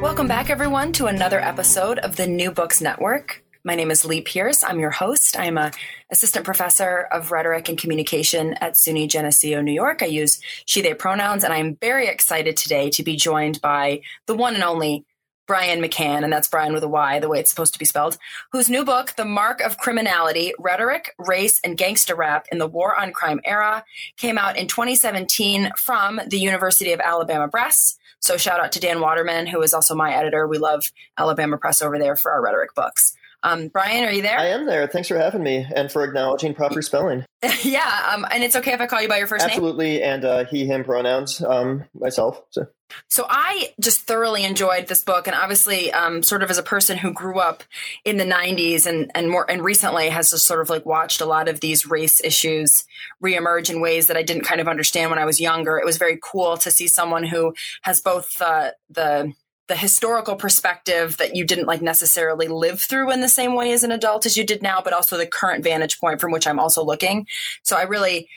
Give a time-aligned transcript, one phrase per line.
[0.00, 3.44] Welcome back, everyone, to another episode of the New Books Network.
[3.64, 4.64] My name is Lee Pierce.
[4.64, 5.38] I'm your host.
[5.38, 5.72] I'm a
[6.10, 10.02] assistant professor of rhetoric and communication at SUNY Geneseo, New York.
[10.02, 14.54] I use she/they pronouns, and I'm very excited today to be joined by the one
[14.54, 15.04] and only
[15.46, 18.16] Bryan McCann, and that's Bryan with a Y, the way it's supposed to be spelled,
[18.52, 22.98] whose new book, The Mark of Criminality Rhetoric, Race, and Gangsta Rap in the War
[22.98, 23.84] on Crime Era,
[24.16, 27.98] came out in 2017 from the University of Alabama Press.
[28.20, 30.46] So shout out to Dan Waterman, who is also my editor.
[30.46, 33.16] We love Alabama Press over there for our rhetoric books.
[33.42, 34.38] Um, Bryan, are you there?
[34.38, 34.86] I am there.
[34.86, 37.24] Thanks for having me and for acknowledging proper spelling.
[37.62, 40.02] yeah, um, and it's okay if I call you by your first Absolutely, name.
[40.02, 41.42] Absolutely, and uh, he/him pronouns.
[41.42, 42.42] Um, myself.
[42.50, 42.66] So.
[43.08, 46.98] So I just thoroughly enjoyed this book, and obviously, um, sort of as a person
[46.98, 47.62] who grew up
[48.04, 51.26] in the '90s and and more and recently has just sort of like watched a
[51.26, 52.84] lot of these race issues
[53.22, 55.78] reemerge in ways that I didn't kind of understand when I was younger.
[55.78, 59.32] It was very cool to see someone who has both uh, the
[59.70, 63.84] the historical perspective that you didn't like necessarily live through in the same way as
[63.84, 66.58] an adult as you did now, but also the current vantage point from which I'm
[66.58, 67.28] also looking.
[67.62, 68.28] So I really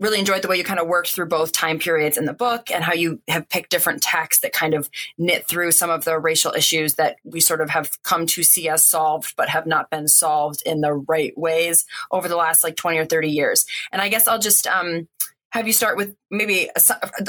[0.00, 2.70] really enjoyed the way you kind of worked through both time periods in the book
[2.70, 6.18] and how you have picked different texts that kind of knit through some of the
[6.18, 9.90] racial issues that we sort of have come to see as solved but have not
[9.90, 14.02] been solved in the right ways over the last like 20 or 30 years and
[14.02, 15.06] i guess i'll just um,
[15.54, 16.80] have you start with maybe a,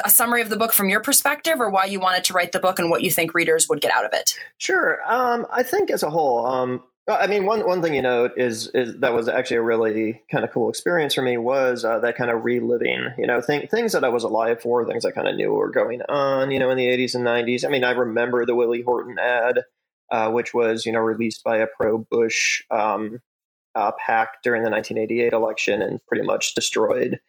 [0.03, 2.59] a, summary of the book from your perspective or why you wanted to write the
[2.59, 5.91] book and what you think readers would get out of it sure um, i think
[5.91, 9.27] as a whole um, I mean, one one thing you note is is that was
[9.27, 13.11] actually a really kind of cool experience for me was uh, that kind of reliving,
[13.19, 15.69] you know, th- things that I was alive for, things I kind of knew were
[15.69, 17.63] going on, you know, in the '80s and '90s.
[17.63, 19.59] I mean, I remember the Willie Horton ad,
[20.11, 23.19] uh, which was you know released by a pro-Bush um,
[23.75, 27.19] uh, PAC during the 1988 election and pretty much destroyed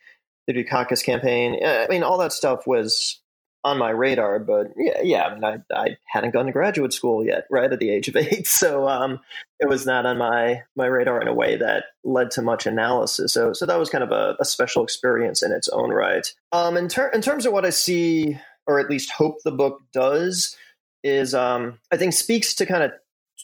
[0.47, 1.59] the Dukakis campaign.
[1.65, 3.21] I mean, all that stuff was
[3.67, 7.27] on my radar, but yeah, yeah I, mean, I, I, hadn't gone to graduate school
[7.27, 9.19] yet, right at the age of eight, so um,
[9.59, 13.33] it was not on my my radar in a way that led to much analysis.
[13.33, 16.33] So, so that was kind of a, a special experience in its own right.
[16.53, 18.39] Um, in, ter- in terms of what I see,
[18.69, 20.57] or at least hope the book does,
[21.03, 22.93] is um, I think speaks to kind of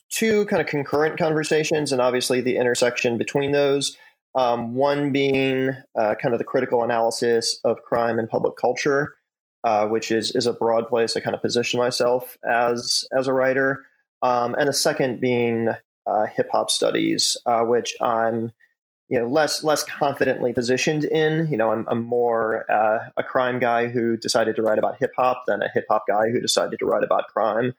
[0.09, 3.97] two kind of concurrent conversations, and obviously the intersection between those.
[4.35, 9.15] Um, one being uh, kind of the critical analysis of crime and public culture
[9.65, 13.33] uh, which is is a broad place I kind of position myself as as a
[13.33, 13.85] writer,
[14.23, 15.69] um, and the second being
[16.07, 18.53] uh, hip hop studies, uh, which I'm
[19.09, 21.49] you know less less confidently positioned in.
[21.49, 25.13] You know, I'm, I'm more uh, a crime guy who decided to write about hip
[25.17, 27.75] hop than a hip hop guy who decided to write about crime.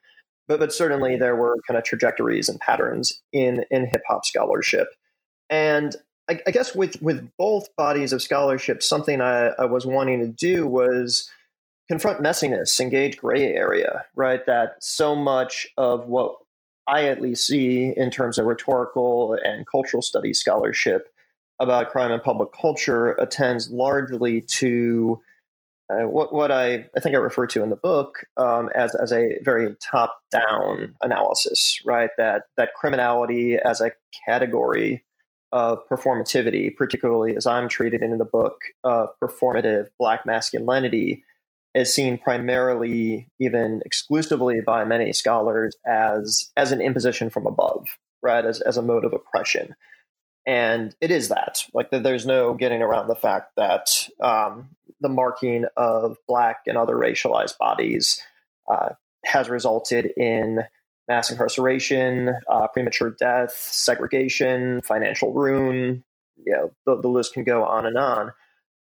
[0.47, 4.87] But but certainly there were kind of trajectories and patterns in in hip hop scholarship,
[5.49, 5.95] and
[6.29, 10.27] I, I, guess with with both bodies of scholarship, something I, I was wanting to
[10.27, 11.29] do was
[11.89, 14.45] confront messiness, engage gray area, right?
[14.45, 16.37] That so much of what
[16.87, 21.09] I at least see in terms of rhetorical and cultural studies scholarship
[21.59, 25.21] about crime and public culture attends largely to
[25.89, 29.11] uh, what, what I, I think I refer to in the book um, as, as
[29.11, 32.09] a very top down analysis, right?
[32.17, 33.91] That, that criminality as a
[34.25, 35.03] category
[35.53, 41.23] of performativity, particularly as I'm treated in the book of performative black masculinity,
[41.75, 47.87] is seen primarily, even exclusively by many scholars, as as an imposition from above,
[48.23, 48.43] right?
[48.43, 49.75] As as a mode of oppression,
[50.47, 51.63] and it is that.
[51.71, 54.69] Like, there's no getting around the fact that um,
[55.01, 58.19] the marking of black and other racialized bodies
[58.67, 58.89] uh,
[59.23, 60.63] has resulted in
[61.07, 66.03] mass incarceration, uh, premature death, segregation, financial ruin.
[66.45, 68.31] You know, the, the list can go on and on.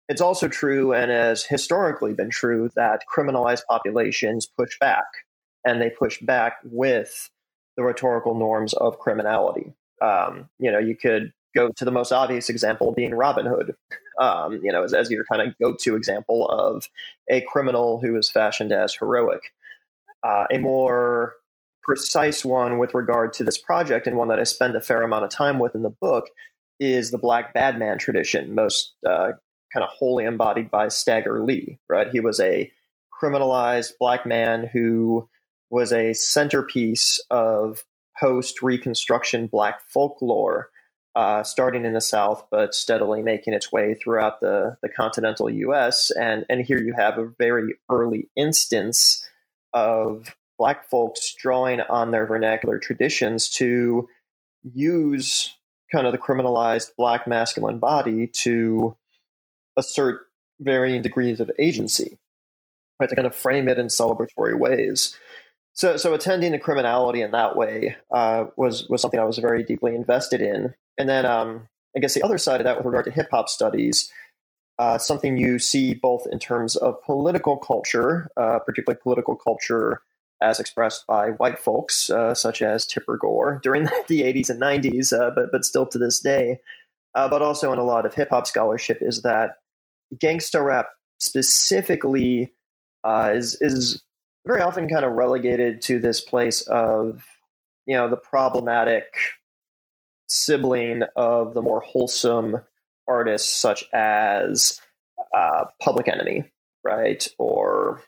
[0.08, 5.04] It's also true, and has historically been true, that criminalized populations push back,
[5.64, 7.30] and they push back with
[7.76, 9.74] the rhetorical norms of criminality.
[10.02, 13.74] Um, you know, you could go to the most obvious example being Robin Hood,
[14.20, 16.88] um, you know, as, as your kind of go to example of
[17.30, 19.52] a criminal who is fashioned as heroic.
[20.22, 21.34] Uh, a more
[21.82, 25.24] precise one with regard to this project, and one that I spend a fair amount
[25.24, 26.28] of time with in the book,
[26.80, 29.32] is the Black Badman tradition, most uh,
[29.72, 32.08] kind of wholly embodied by Stagger Lee, right?
[32.10, 32.70] He was a
[33.22, 35.28] criminalized black man who
[35.70, 37.84] was a centerpiece of
[38.20, 40.68] post Reconstruction black folklore,
[41.14, 46.10] uh, starting in the South, but steadily making its way throughout the, the continental US.
[46.10, 49.26] And, and here you have a very early instance
[49.72, 54.08] of black folks drawing on their vernacular traditions to
[54.62, 55.56] use
[55.90, 58.96] kind of the criminalized black masculine body to
[59.76, 60.26] assert
[60.60, 62.18] varying degrees of agency,
[63.00, 63.08] right?
[63.08, 65.16] To kind of frame it in celebratory ways.
[65.74, 69.62] so so attending to criminality in that way uh, was was something I was very
[69.64, 70.74] deeply invested in.
[70.98, 73.48] And then um, I guess the other side of that, with regard to hip hop
[73.48, 74.10] studies,
[74.78, 80.02] uh, something you see both in terms of political culture, uh, particularly political culture
[80.42, 85.12] as expressed by white folks uh, such as Tipper Gore during the 80s and 90s,
[85.12, 86.58] uh, but but still to this day,
[87.14, 89.56] uh, but also in a lot of hip hop scholarship, is that
[90.16, 92.52] gangsta rap specifically
[93.06, 94.02] is is
[94.46, 97.24] very often kind of relegated to this place of
[97.86, 99.04] you know the problematic
[100.28, 102.56] sibling of the more wholesome
[103.08, 104.80] artists such as
[105.36, 106.44] uh, Public Enemy,
[106.84, 108.02] right, or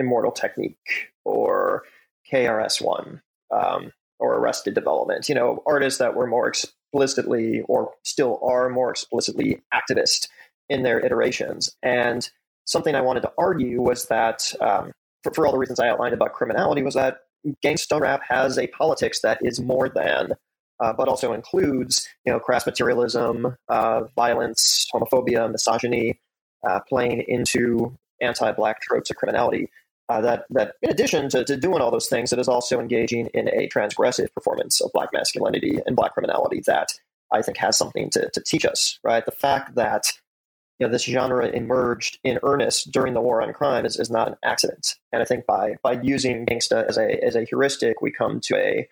[0.00, 1.84] Immortal Technique, or
[2.32, 5.28] KRS One, um, or Arrested Development.
[5.28, 10.28] You know, artists that were more explicitly, or still are more explicitly, activist
[10.68, 11.70] in their iterations.
[11.82, 12.28] And
[12.64, 14.92] something I wanted to argue was that um,
[15.22, 17.18] for, for all the reasons I outlined about criminality, was that
[17.64, 20.32] gangsta rap has a politics that is more than,
[20.80, 26.20] uh, but also includes, you know, crass materialism, uh, violence, homophobia, misogyny,
[26.68, 29.70] uh, playing into anti-black tropes of criminality.
[30.10, 33.26] Uh, that that in addition to, to doing all those things, it is also engaging
[33.28, 36.92] in a transgressive performance of black masculinity and black criminality that
[37.32, 38.98] I think has something to, to teach us.
[39.04, 40.12] Right, the fact that
[40.80, 44.28] you know, this genre emerged in earnest during the war on crime is, is not
[44.28, 44.96] an accident.
[45.12, 48.56] And I think by by using gangsta as a as a heuristic, we come to
[48.56, 48.88] a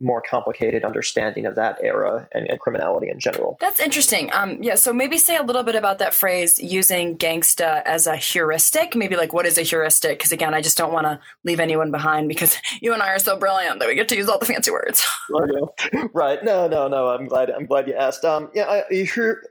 [0.00, 3.56] more complicated understanding of that era and, and criminality in general.
[3.60, 4.30] That's interesting.
[4.32, 8.16] Um, yeah, so maybe say a little bit about that phrase using gangsta as a
[8.16, 8.94] heuristic.
[8.94, 10.18] Maybe like what is a heuristic?
[10.18, 13.18] Because again, I just don't want to leave anyone behind because you and I are
[13.18, 15.06] so brilliant that we get to use all the fancy words.
[16.12, 16.44] right?
[16.44, 17.08] No, no, no.
[17.08, 17.50] I'm glad.
[17.50, 18.24] I'm glad you asked.
[18.24, 19.02] Um, yeah, a,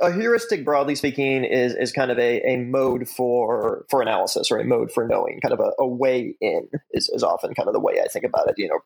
[0.02, 4.60] a heuristic, broadly speaking, is is kind of a, a mode for for analysis or
[4.60, 7.74] a mode for knowing, kind of a, a way in is, is often kind of
[7.74, 8.56] the way I think about it.
[8.58, 8.80] You know,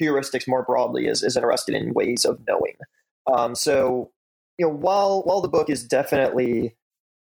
[0.00, 2.76] heuristics more broadly is, is interested in ways of knowing.
[3.32, 4.10] Um, so,
[4.58, 6.76] you know, while while the book is definitely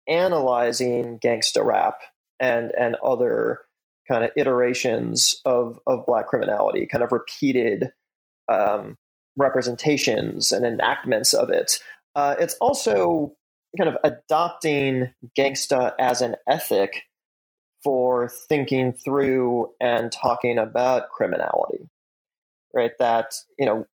[0.08, 2.00] analyzing gangsta rap
[2.40, 3.60] and and other
[4.08, 7.90] kind of iterations of of black criminality, kind of repeated
[8.48, 8.96] um,
[9.36, 11.78] representations and enactments of it,
[12.14, 13.34] uh, it's also
[13.76, 17.02] kind of adopting gangsta as an ethic
[17.82, 21.88] for thinking through and talking about criminality
[22.74, 22.96] right?
[22.98, 23.86] That you know,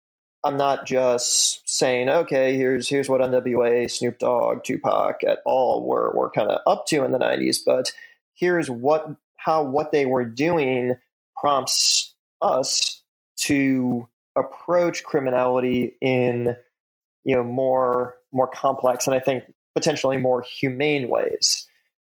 [0.45, 6.13] I'm not just saying, okay, here's here's what NWA, Snoop Dogg, Tupac, at all were
[6.15, 7.93] were kind of up to in the '90s, but
[8.35, 10.97] here's what how what they were doing
[11.37, 13.03] prompts us
[13.37, 14.07] to
[14.37, 16.57] approach criminality in
[17.25, 19.45] you know more more complex and I think
[19.75, 21.67] potentially more humane ways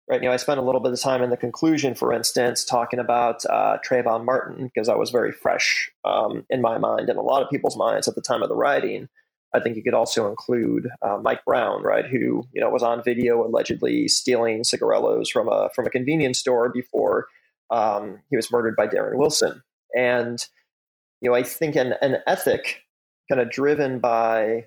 [0.08, 0.22] right?
[0.22, 2.98] You know, I spent a little bit of time in the conclusion, for instance, talking
[2.98, 7.22] about uh, Trayvon Martin because that was very fresh um, in my mind and a
[7.22, 9.08] lot of people's minds at the time of the writing.
[9.54, 13.04] I think you could also include uh, Mike Brown, right, who you know was on
[13.04, 17.28] video allegedly stealing cigarillos from a from a convenience store before
[17.70, 19.62] um, he was murdered by Darren Wilson.
[19.96, 20.44] And
[21.20, 22.82] you know, I think an, an ethic
[23.30, 24.64] kind of driven by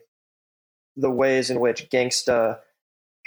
[0.96, 2.58] the ways in which gangsta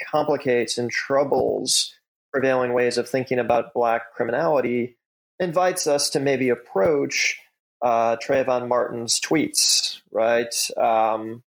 [0.09, 1.93] complicates and troubles
[2.31, 4.97] prevailing ways of thinking about black criminality
[5.39, 7.39] invites us to maybe approach
[7.81, 10.53] uh, Trayvon Martin's tweets, right?
[10.77, 11.43] Um,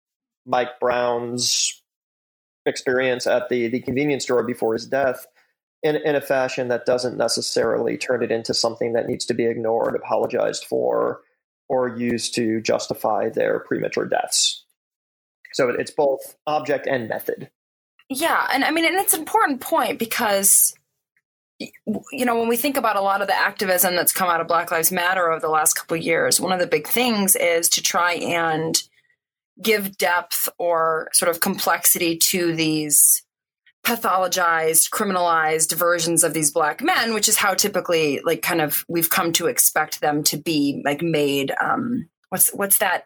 [0.46, 1.82] Mike Brown's
[2.66, 5.26] experience at the, the convenience store before his death
[5.82, 9.46] in, in a fashion that doesn't necessarily turn it into something that needs to be
[9.46, 11.20] ignored, apologized for,
[11.68, 14.64] or used to justify their premature deaths.
[15.52, 17.50] So it's both object and method.
[18.10, 20.74] Yeah, and I mean, and it's an important point because
[21.60, 24.48] you know when we think about a lot of the activism that's come out of
[24.48, 27.68] Black Lives Matter over the last couple of years, one of the big things is
[27.70, 28.82] to try and
[29.62, 33.22] give depth or sort of complexity to these
[33.84, 39.08] pathologized criminalized versions of these black men which is how typically like kind of we've
[39.08, 43.04] come to expect them to be like made um what's what's that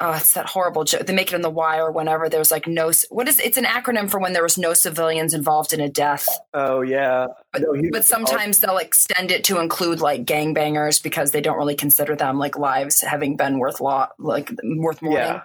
[0.00, 1.06] oh, it's that horrible joke.
[1.06, 2.90] They make it in the wire or whenever there's like no.
[3.10, 3.38] What is?
[3.40, 6.26] It's an acronym for when there was no civilians involved in a death.
[6.52, 11.40] Oh yeah, but, no, but sometimes they'll extend it to include like gangbangers because they
[11.40, 15.20] don't really consider them like lives having been worth law like worth mourning.
[15.22, 15.42] Yeah.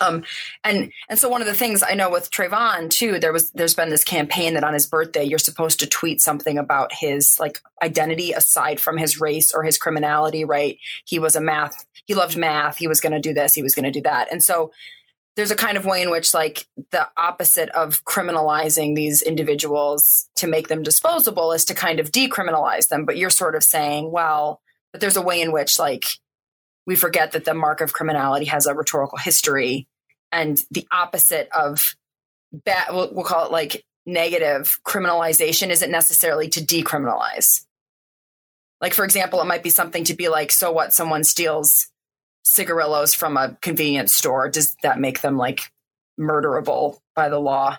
[0.00, 0.24] Um,
[0.64, 3.74] and and so one of the things I know with Trayvon too, there was there's
[3.74, 7.60] been this campaign that on his birthday you're supposed to tweet something about his like
[7.82, 10.44] identity aside from his race or his criminality.
[10.44, 10.78] Right?
[11.04, 11.86] He was a math.
[12.06, 12.78] He loved math.
[12.78, 13.54] He was going to do this.
[13.54, 14.32] He was going to do that.
[14.32, 14.72] And so
[15.36, 20.46] there's a kind of way in which like the opposite of criminalizing these individuals to
[20.46, 23.04] make them disposable is to kind of decriminalize them.
[23.04, 24.60] But you're sort of saying, well,
[24.92, 26.06] but there's a way in which like
[26.86, 29.86] we forget that the mark of criminality has a rhetorical history
[30.32, 31.94] and the opposite of
[32.52, 37.64] bad we'll, we'll call it like negative criminalization isn't necessarily to decriminalize.
[38.80, 40.92] Like for example it might be something to be like so what?
[40.92, 41.88] Someone steals
[42.42, 44.48] cigarillos from a convenience store.
[44.48, 45.70] Does that make them like
[46.18, 47.78] murderable by the law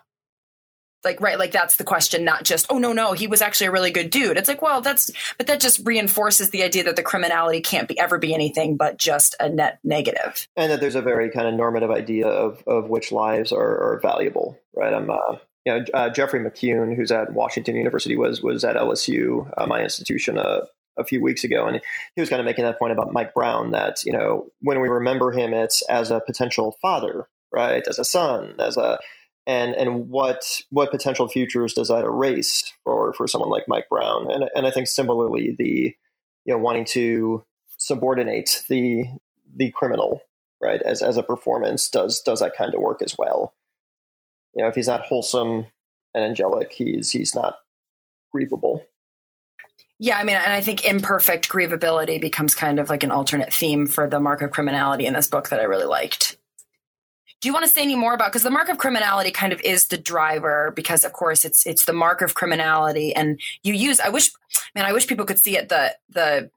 [1.03, 3.71] like right like that's the question not just oh no no he was actually a
[3.71, 4.37] really good dude.
[4.37, 7.99] It's like well that's but that just reinforces the idea that the criminality can't be
[7.99, 10.47] ever be anything but just a net negative.
[10.55, 13.99] And that there's a very kind of normative idea of of which lives are, are
[14.01, 14.93] valuable right?
[14.93, 19.47] I'm uh you know uh, jeffrey mccune who's at washington university was was at lsu
[19.57, 20.61] uh, my institution uh,
[20.97, 21.81] a few weeks ago, and
[22.15, 24.87] he was kind of making that point about Mike Brown that you know when we
[24.87, 28.99] remember him, it's as a potential father, right, as a son, as a
[29.51, 34.31] and and what what potential futures does that erase for for someone like Mike Brown?
[34.31, 35.93] And and I think similarly the
[36.45, 37.43] you know wanting to
[37.77, 39.05] subordinate the
[39.53, 40.21] the criminal
[40.61, 43.53] right as as a performance does does that kind of work as well.
[44.55, 45.65] You know, if he's not wholesome
[46.13, 47.57] and angelic, he's he's not
[48.33, 48.83] grievable.
[49.99, 53.85] Yeah, I mean, and I think imperfect grievability becomes kind of like an alternate theme
[53.85, 56.37] for the mark of criminality in this book that I really liked.
[57.41, 59.59] Do you want to say any more about because the mark of criminality kind of
[59.61, 63.15] is the driver because of course it's it's the mark of criminality.
[63.15, 64.31] And you use I wish
[64.75, 66.51] man I wish people could see it the the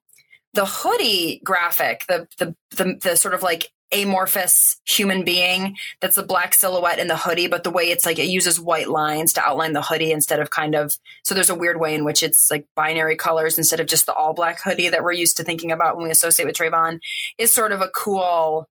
[0.53, 6.23] the hoodie graphic the the the, the sort of like amorphous human being that's a
[6.23, 9.45] black silhouette in the hoodie but the way it's like it uses white lines to
[9.45, 12.51] outline the hoodie instead of kind of so there's a weird way in which it's
[12.51, 15.71] like binary colors instead of just the all black hoodie that we're used to thinking
[15.71, 16.99] about when we associate with Trayvon
[17.39, 18.69] is sort of a cool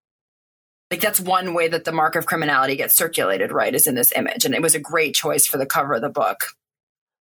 [0.94, 4.12] like that's one way that the mark of criminality gets circulated right is in this
[4.16, 6.56] image and it was a great choice for the cover of the book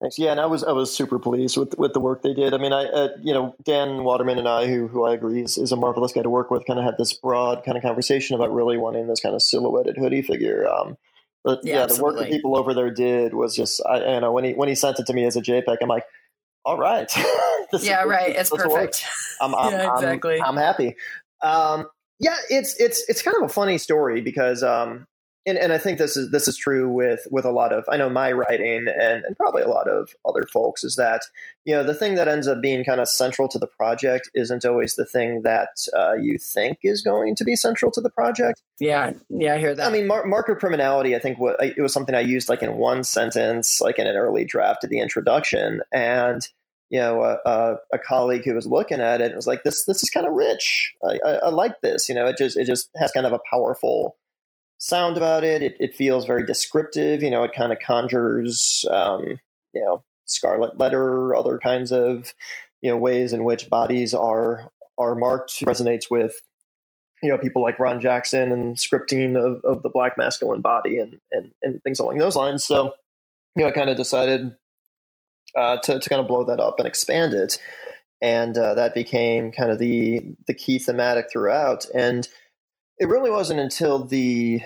[0.02, 0.18] Thanks.
[0.18, 2.54] Yeah, and I was I was super pleased with with the work they did.
[2.54, 5.56] I mean, I uh, you know Dan Waterman and I, who who I agree is,
[5.56, 8.34] is a marvelous guy to work with, kind of had this broad kind of conversation
[8.34, 10.68] about really wanting this kind of silhouetted hoodie figure.
[10.68, 10.96] Um,
[11.44, 14.32] but yeah, yeah the work that people over there did was just I you know
[14.32, 16.04] when he when he sent it to me as a JPEG, I'm like,
[16.64, 17.08] all right,
[17.80, 19.04] yeah, right, it's perfect.
[19.40, 20.40] I'm, I'm, yeah, exactly.
[20.40, 20.96] I'm, I'm happy.
[21.42, 21.86] Um,
[22.22, 25.06] yeah, it's it's it's kind of a funny story because um,
[25.44, 27.96] and, and I think this is this is true with with a lot of I
[27.96, 31.22] know my writing and, and probably a lot of other folks is that
[31.64, 34.64] you know the thing that ends up being kind of central to the project isn't
[34.64, 38.62] always the thing that uh, you think is going to be central to the project.
[38.78, 39.84] Yeah, yeah, I hear that.
[39.84, 41.16] I mean, mar- marker criminality.
[41.16, 44.16] I think what, it was something I used like in one sentence, like in an
[44.16, 46.48] early draft of the introduction, and
[46.92, 50.10] you know, a, a, colleague who was looking at it was like, "This, this is
[50.10, 50.92] kind of rich.
[51.02, 52.06] I, I, I, like this.
[52.06, 54.18] You know, it just, it just has kind of a powerful
[54.76, 55.62] sound about it.
[55.62, 57.22] It, it feels very descriptive.
[57.22, 59.40] You know, it kind of conjures, um,
[59.72, 62.34] you know, scarlet letter, other kinds of,
[62.82, 65.64] you know, ways in which bodies are are marked.
[65.64, 66.42] Resonates with,
[67.22, 71.18] you know, people like Ron Jackson and scripting of, of the black masculine body and,
[71.30, 72.66] and and things along those lines.
[72.66, 72.92] So,
[73.56, 74.54] you know, I kind of decided
[75.56, 77.58] uh, to, to kind of blow that up and expand it.
[78.20, 81.86] And uh, that became kind of the the key thematic throughout.
[81.92, 82.28] And
[82.98, 84.62] it really wasn't until the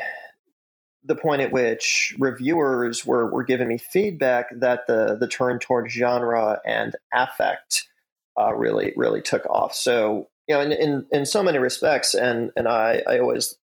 [1.04, 5.92] the point at which reviewers were, were giving me feedback that the the turn towards
[5.92, 7.88] genre and affect
[8.38, 9.74] uh, really really took off.
[9.74, 13.56] So you know, in, in, in so many respects, and and I, I always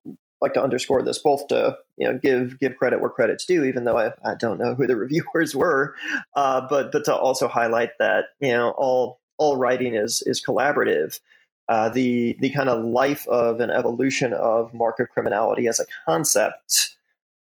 [0.41, 3.85] like to underscore this both to you know give give credit where credit's due, even
[3.85, 5.95] though I, I don't know who the reviewers were,
[6.35, 11.21] uh, but but to also highlight that you know all all writing is is collaborative.
[11.69, 15.85] Uh, the the kind of life of an evolution of mark of criminality as a
[16.05, 16.97] concept,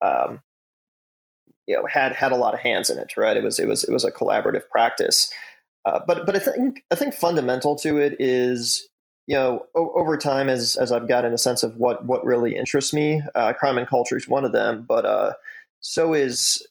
[0.03, 0.43] um,
[1.67, 3.17] you know, had had a lot of hands in it.
[3.17, 5.33] Right, it was it was it was a collaborative practice.
[5.85, 8.89] Uh, but but I think I think fundamental to it is
[9.31, 12.57] you know, o- over time, as as I've gotten a sense of what what really
[12.57, 14.85] interests me, uh, crime and culture is one of them.
[14.89, 15.35] But uh,
[15.79, 16.67] so is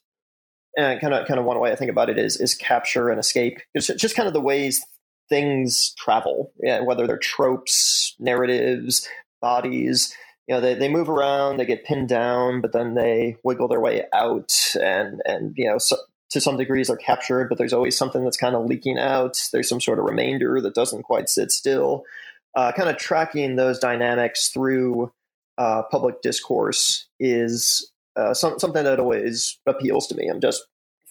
[0.76, 3.18] and kind of kind of one way I think about it is is capture and
[3.18, 3.60] escape.
[3.74, 4.84] It's just kind of the ways
[5.30, 9.08] things travel, yeah, whether they're tropes, narratives,
[9.40, 10.14] bodies.
[10.46, 13.80] You know, they, they move around, they get pinned down, but then they wiggle their
[13.80, 15.96] way out, and and you know, so,
[16.28, 19.40] to some degrees they're captured, but there's always something that's kind of leaking out.
[19.50, 22.04] There's some sort of remainder that doesn't quite sit still
[22.54, 25.12] uh, kind of tracking those dynamics through
[25.58, 30.26] uh, public discourse is uh, some, something that always appeals to me.
[30.28, 30.66] I'm just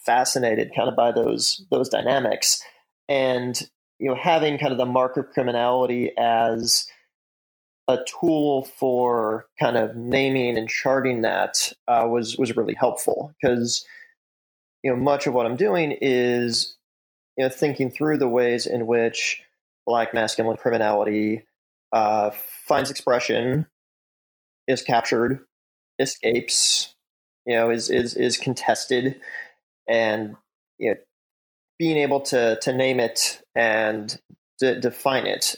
[0.06, 2.62] fascinated kind of by those those dynamics,
[3.08, 3.70] and
[4.00, 6.88] you know, having kind of the mark of criminality as
[7.88, 13.86] a tool for kind of naming and charting that uh, was was really helpful because
[14.84, 16.78] you know much of what I'm doing is
[17.36, 19.42] you know thinking through the ways in which
[19.90, 21.42] black masculine criminality
[21.92, 22.30] uh,
[22.68, 23.66] finds expression,
[24.68, 25.40] is captured,
[25.98, 26.94] escapes,
[27.48, 29.20] you know, is is is contested,
[29.88, 30.36] and
[30.78, 30.98] you know,
[31.80, 34.22] being able to to name it and
[34.60, 35.56] de- define it,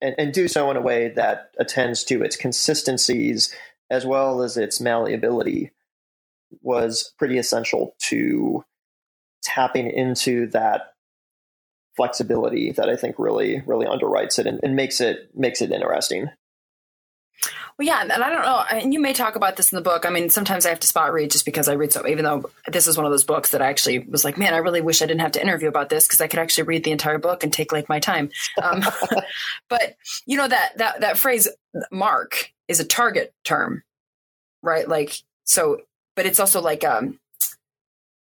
[0.00, 3.54] and, and do so in a way that attends to its consistencies
[3.90, 5.72] as well as its malleability
[6.62, 8.64] was pretty essential to
[9.42, 10.93] tapping into that
[11.96, 16.30] flexibility that I think really really underwrites it and, and makes it makes it interesting.
[17.76, 18.64] Well, yeah, and I don't know.
[18.70, 20.06] And you may talk about this in the book.
[20.06, 22.06] I mean, sometimes I have to spot read just because I read so.
[22.06, 24.58] Even though this is one of those books that I actually was like, man, I
[24.58, 26.92] really wish I didn't have to interview about this because I could actually read the
[26.92, 28.30] entire book and take like my time.
[28.62, 28.84] Um,
[29.68, 31.48] but you know that that that phrase
[31.90, 33.82] "mark" is a target term,
[34.62, 34.88] right?
[34.88, 35.80] Like so,
[36.14, 37.18] but it's also like um,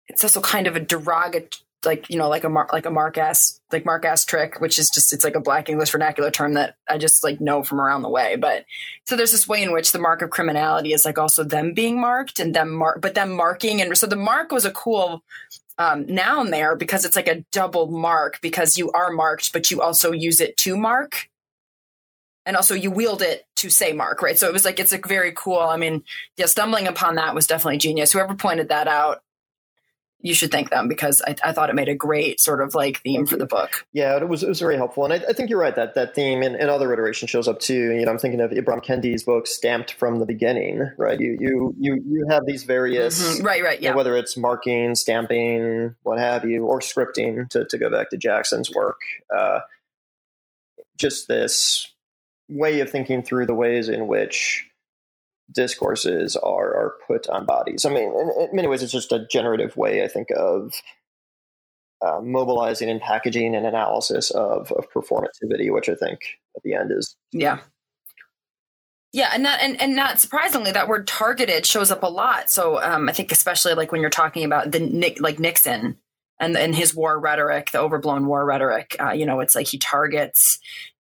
[0.08, 3.17] it's also kind of a derogatory like you know like a mar- like a mark
[3.17, 6.53] ass like mark ass trick which is just it's like a black english vernacular term
[6.53, 8.35] that i just like know from around the way.
[8.35, 8.65] But
[9.05, 12.00] so there's this way in which the mark of criminality is like also them being
[12.00, 15.23] marked and them mark but them marking and so the mark was a cool
[15.77, 19.81] um, noun there because it's like a double mark because you are marked but you
[19.81, 21.27] also use it to mark.
[22.45, 24.38] And also you wield it to say mark right?
[24.38, 25.59] So it was like it's like very cool.
[25.59, 26.03] I mean
[26.38, 28.11] yeah stumbling upon that was definitely genius.
[28.11, 29.21] Whoever pointed that out
[30.22, 33.01] you should thank them because I, I, thought it made a great sort of like
[33.01, 33.86] theme for the book.
[33.94, 36.16] Yeah, it was it was very helpful, and I, I think you're right that that
[36.16, 37.92] theme in, in, other iterations shows up too.
[37.92, 40.92] You know, I'm thinking of Ibram Kendi's book, Stamped from the Beginning.
[40.98, 43.46] Right, you you you you have these various mm-hmm.
[43.46, 47.66] right right yeah you know, whether it's marking, stamping, what have you, or scripting to
[47.66, 49.00] to go back to Jackson's work.
[49.36, 49.62] Uh,
[50.98, 51.92] just this
[52.48, 54.68] way of thinking through the ways in which
[55.51, 57.86] discourses are are put on bodies.
[57.86, 60.74] I mean, in, in many ways, it's just a generative way, I think, of
[62.05, 66.20] uh, mobilizing and packaging and analysis of of performativity, which I think
[66.55, 67.59] at the end is yeah.
[69.14, 72.50] Yeah, and not and, and not surprisingly, that word targeted shows up a lot.
[72.50, 75.98] So um, I think especially like when you're talking about the Nick like Nixon
[76.40, 78.96] and and his war rhetoric, the overblown war rhetoric.
[79.00, 80.59] Uh, you know, it's like he targets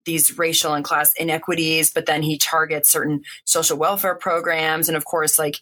[0.10, 4.88] these racial and class inequities, but then he targets certain social welfare programs.
[4.88, 5.58] And of course, like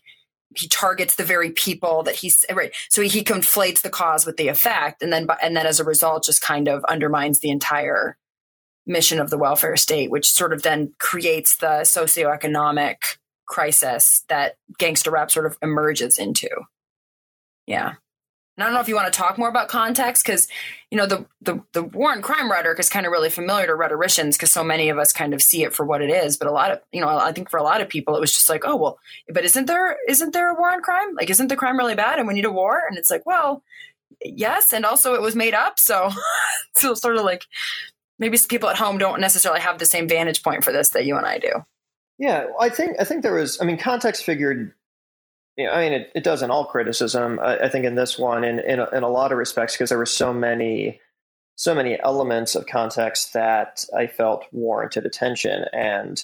[0.55, 2.73] he targets the very people that he's right.
[2.89, 5.03] So he, conflates the cause with the effect.
[5.03, 8.17] And then, and then as a result, just kind of undermines the entire
[8.86, 15.12] mission of the welfare state, which sort of then creates the socioeconomic crisis that gangster
[15.12, 16.47] rap sort of emerges into.
[17.65, 17.95] Yeah.
[18.58, 20.48] And I don't know if you want to talk more about context because,
[20.89, 23.76] you know, the, the, the war and crime rhetoric is kind of really familiar to
[23.76, 26.38] rhetoricians because so many of us kind of see it for what it is.
[26.38, 28.34] But a lot of, you know, I think for a lot of people, it was
[28.34, 31.13] just like, oh, well, but isn't there, isn't there a war on crime?
[31.15, 32.82] Like, isn't the crime really bad and we need a war?
[32.89, 33.62] And it's like, well,
[34.26, 34.74] yes.
[34.74, 35.80] And also it was made up.
[35.80, 36.10] So,
[36.76, 37.46] so sort of like
[38.17, 41.15] maybe people at home don't necessarily have the same vantage point for this that you
[41.15, 41.52] and I do.
[42.17, 43.62] Yeah, I think I think there was.
[43.62, 44.74] I mean, context figured
[45.58, 47.39] yeah, I mean, it, it does in all criticism.
[47.39, 49.89] I, I think in this one, in in a, in a lot of respects, because
[49.89, 51.02] there were so many,
[51.56, 55.65] so many elements of context that I felt warranted attention.
[55.74, 56.24] And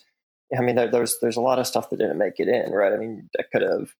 [0.55, 2.93] I mean, there, there's there's a lot of stuff that didn't make it in, right?
[2.93, 3.95] I mean, that could have,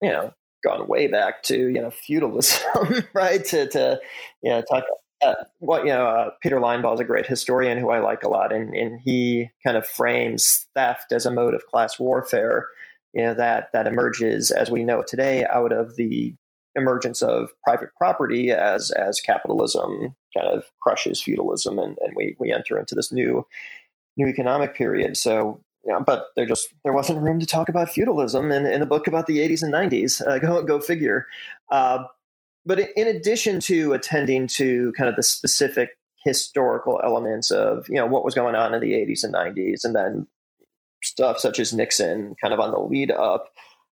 [0.00, 3.44] you know, gone way back to you know feudalism, right?
[3.46, 4.00] To to
[4.42, 4.84] you know talk.
[5.22, 8.28] Uh, what you know, uh, Peter Linebaugh is a great historian who I like a
[8.28, 12.68] lot, and and he kind of frames theft as a mode of class warfare
[13.12, 16.34] you know that that emerges as we know today out of the
[16.76, 22.52] emergence of private property as as capitalism kind of crushes feudalism and, and we we
[22.52, 23.44] enter into this new
[24.16, 25.16] new economic period.
[25.16, 28.86] So know, but there just there wasn't room to talk about feudalism in, in a
[28.86, 31.26] book about the 80s and 90s uh, go go figure.
[31.70, 32.04] Uh,
[32.66, 35.90] but in addition to attending to kind of the specific
[36.24, 39.96] historical elements of you know what was going on in the 80s and 90s and
[39.96, 40.26] then
[41.10, 43.48] stuff such as Nixon kind of on the lead up,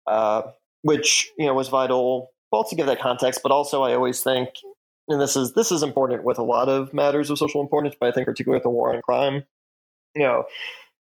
[0.07, 0.43] uh,
[0.81, 4.49] which you know was vital both to give that context, but also I always think,
[5.07, 8.09] and this is this is important with a lot of matters of social importance, but
[8.09, 9.43] I think particularly with the war on crime,
[10.15, 10.45] you know,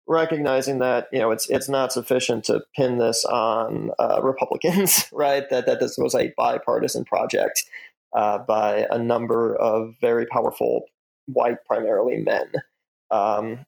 [0.06, 5.48] recognizing that you know it's it's not sufficient to pin this on uh, Republicans, right?
[5.50, 7.64] That that this was a bipartisan project
[8.14, 10.84] uh, by a number of very powerful
[11.26, 12.50] white, primarily men.
[13.10, 13.66] Um,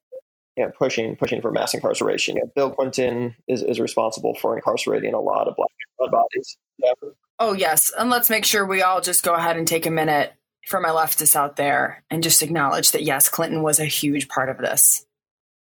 [0.57, 2.37] you know, pushing pushing for mass incarceration.
[2.37, 6.57] You know, Bill Clinton is, is responsible for incarcerating a lot of black bodies.
[6.79, 6.93] Yeah.
[7.39, 10.33] Oh yes, and let's make sure we all just go ahead and take a minute
[10.67, 14.49] for my leftists out there and just acknowledge that yes, Clinton was a huge part
[14.49, 15.05] of this.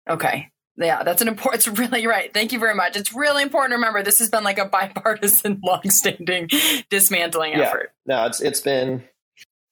[0.08, 0.48] Okay.
[0.76, 1.66] Yeah, that's an important.
[1.66, 2.32] It's really right.
[2.32, 2.96] Thank you very much.
[2.96, 6.48] It's really important to remember this has been like a bipartisan, long-standing
[6.88, 7.60] dismantling yeah.
[7.60, 7.92] effort.
[8.06, 9.04] No, it's it's been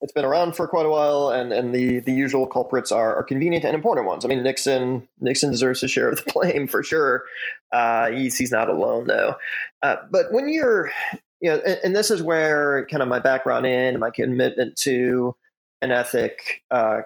[0.03, 3.23] it's been around for quite a while, and, and the, the usual culprits are, are
[3.23, 4.25] convenient and important ones.
[4.25, 7.25] I mean, Nixon Nixon deserves his share of the blame for sure.
[7.71, 9.37] Uh, he's he's not alone though.
[9.83, 10.91] Uh, but when you're,
[11.41, 15.35] you know, and, and, this is where kind of my background in my commitment to
[15.83, 17.03] an ethic, uh,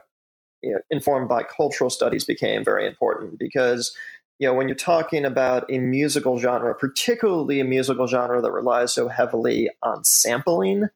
[0.63, 3.95] you know, informed by cultural studies became very important because
[4.39, 8.93] you know when you're talking about a musical genre, particularly a musical genre that relies
[8.93, 10.89] so heavily on sampling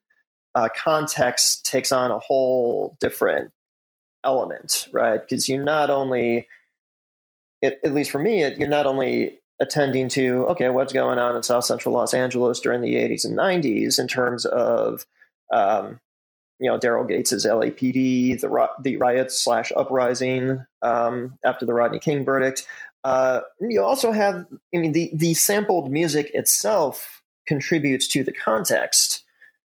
[0.58, 3.52] uh, context takes on a whole different
[4.24, 5.20] element, right?
[5.20, 6.48] Because you're not only,
[7.62, 11.36] it, at least for me, it, you're not only attending to okay, what's going on
[11.36, 15.06] in South Central Los Angeles during the 80s and 90s in terms of,
[15.52, 16.00] um,
[16.58, 22.24] you know, Daryl Gates's LAPD, the the riots slash uprising um, after the Rodney King
[22.24, 22.66] verdict.
[23.04, 24.44] Uh, you also have,
[24.74, 29.22] I mean, the the sampled music itself contributes to the context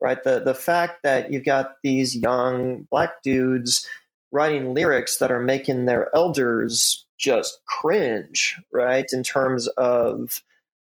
[0.00, 0.22] right?
[0.22, 3.86] The the fact that you've got these young black dudes
[4.32, 9.06] writing lyrics that are making their elders just cringe, right?
[9.12, 10.42] In terms of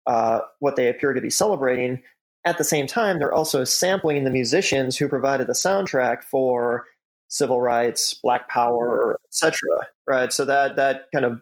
[0.07, 2.03] uh, what they appear to be celebrating.
[2.45, 6.87] At the same time, they're also sampling the musicians who provided the soundtrack for
[7.29, 9.61] civil rights, Black Power, etc.
[10.09, 10.33] Right?
[10.33, 11.41] So that that kind of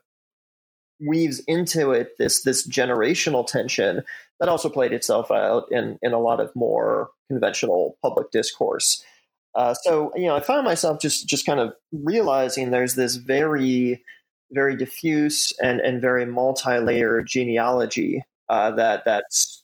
[1.01, 4.03] weaves into it this this generational tension
[4.40, 9.05] that also played itself out in in a lot of more conventional public discourse.
[9.55, 14.03] Uh, so you know, I found myself just just kind of realizing there's this very
[14.53, 19.62] very diffuse and and very multi-layered genealogy uh, that that's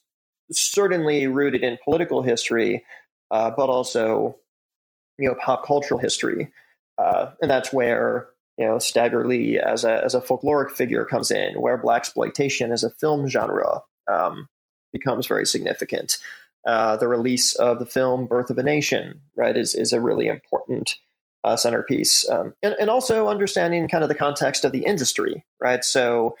[0.51, 2.85] certainly rooted in political history,
[3.31, 4.37] uh, but also
[5.17, 6.51] you know pop cultural history,
[6.97, 11.31] uh, and that's where you know Stagger Lee as a as a folkloric figure comes
[11.31, 14.47] in, where blaxploitation as a film genre um,
[14.91, 16.17] becomes very significant.
[16.65, 20.27] Uh, the release of the film Birth of a Nation, right, is is a really
[20.27, 20.95] important
[21.43, 25.83] uh, centerpiece, um, and and also understanding kind of the context of the industry, right?
[25.85, 26.35] So,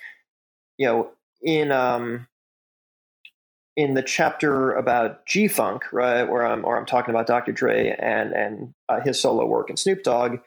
[0.77, 1.09] you know,
[1.41, 2.27] in um,
[3.77, 7.51] in the chapter about G Funk, right, where I'm or I'm talking about Dr.
[7.53, 10.39] Dre and and uh, his solo work and Snoop Dogg,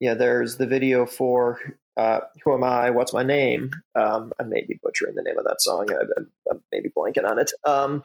[0.00, 1.60] yeah, there's the video for
[1.96, 2.90] uh, "Who Am I?
[2.90, 5.88] What's My Name?" Um, I may be butchering the name of that song.
[5.90, 7.52] I, am maybe blanking on it.
[7.64, 8.02] Um,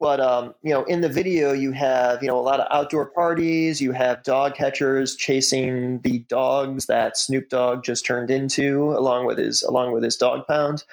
[0.00, 3.06] but um, you know, in the video, you have you know a lot of outdoor
[3.06, 3.80] parties.
[3.80, 9.38] You have dog catchers chasing the dogs that Snoop Dogg just turned into, along with
[9.38, 10.84] his along with his dog pound.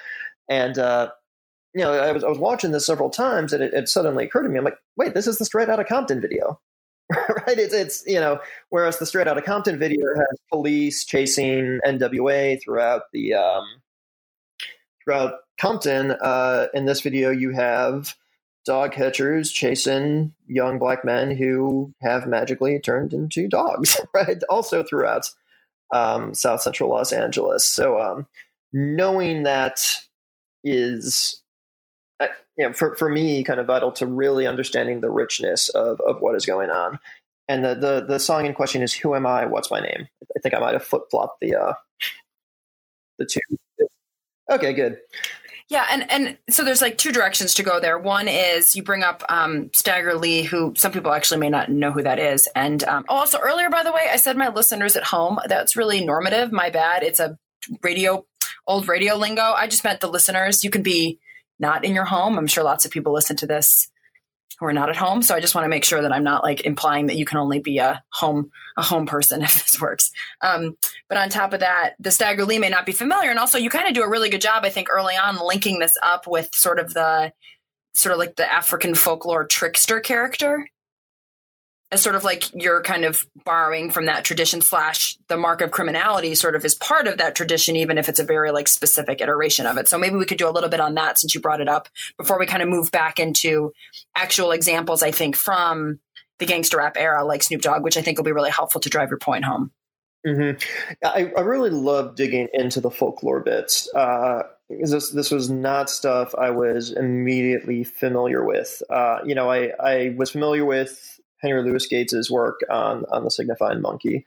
[0.48, 1.10] And uh,
[1.74, 4.44] you know, I was I was watching this several times, and it, it suddenly occurred
[4.44, 6.58] to me, I'm like, wait, this is the Straight Outta Compton video.
[7.46, 7.58] right?
[7.58, 8.40] It's it's you know,
[8.70, 13.64] whereas the Straight Outta Compton video has police chasing NWA throughout the um,
[15.04, 16.12] throughout Compton.
[16.20, 18.14] Uh, in this video, you have
[18.64, 24.42] dog catchers chasing young black men who have magically turned into dogs, right?
[24.50, 25.30] Also throughout
[25.94, 27.64] um, South Central Los Angeles.
[27.64, 28.26] So um,
[28.72, 29.80] knowing that
[30.64, 31.40] is
[32.56, 36.20] you know, for, for me, kind of vital to really understanding the richness of, of
[36.20, 36.98] what is going on.
[37.48, 39.46] And the, the, the song in question is "Who Am I?
[39.46, 41.74] What's My Name?" I think I might have flip flopped the uh,
[43.18, 43.40] the two.
[44.50, 44.98] Okay, good.
[45.68, 47.98] Yeah, and and so there's like two directions to go there.
[47.98, 51.90] One is you bring up um, Stagger Lee, who some people actually may not know
[51.90, 52.48] who that is.
[52.54, 55.38] And um, also earlier, by the way, I said my listeners at home.
[55.48, 56.52] That's really normative.
[56.52, 57.02] My bad.
[57.02, 57.36] It's a
[57.82, 58.24] radio
[58.66, 59.42] old radio lingo.
[59.42, 60.62] I just meant the listeners.
[60.62, 61.18] You can be
[61.58, 62.38] not in your home.
[62.38, 63.88] I'm sure lots of people listen to this
[64.58, 65.22] who are not at home.
[65.22, 67.38] So I just want to make sure that I'm not like implying that you can
[67.38, 70.10] only be a home a home person if this works.
[70.40, 70.76] Um,
[71.08, 73.70] but on top of that, the Stagger Lee may not be familiar, and also you
[73.70, 76.54] kind of do a really good job, I think, early on linking this up with
[76.54, 77.32] sort of the
[77.94, 80.66] sort of like the African folklore trickster character
[81.92, 85.70] as sort of like you're kind of borrowing from that tradition slash the mark of
[85.70, 89.20] criminality sort of is part of that tradition even if it's a very like specific
[89.20, 91.40] iteration of it so maybe we could do a little bit on that since you
[91.40, 93.72] brought it up before we kind of move back into
[94.14, 95.98] actual examples i think from
[96.38, 98.90] the gangster rap era like snoop dogg which i think will be really helpful to
[98.90, 99.70] drive your point home
[100.26, 100.58] mm-hmm.
[101.04, 106.34] I, I, really love digging into the folklore bits uh, this this was not stuff
[106.36, 108.82] I was immediately familiar with.
[108.90, 111.15] Uh, you know, I, I was familiar with
[111.46, 114.24] Henry Louis Gates's work on on the signifying monkey,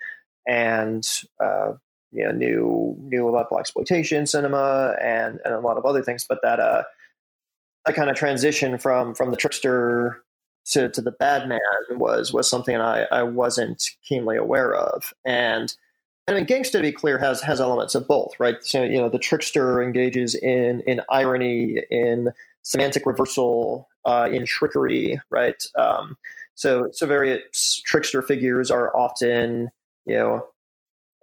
[0.47, 1.07] and
[1.43, 1.73] uh,
[2.11, 6.25] you know knew knew about blaxploitation cinema and and a lot of other things.
[6.27, 6.83] But that uh,
[7.85, 10.23] that kind of transition from from the trickster
[10.67, 11.59] to to the bad man
[11.91, 15.73] was was something I I wasn't keenly aware of, and.
[16.27, 18.57] I mean, Gangsta, to be clear, has has elements of both, right?
[18.61, 25.19] So, you know, the trickster engages in in irony, in semantic reversal, uh, in trickery,
[25.31, 25.61] right?
[25.75, 26.17] Um,
[26.59, 29.71] So, various trickster figures are often,
[30.05, 30.45] you know,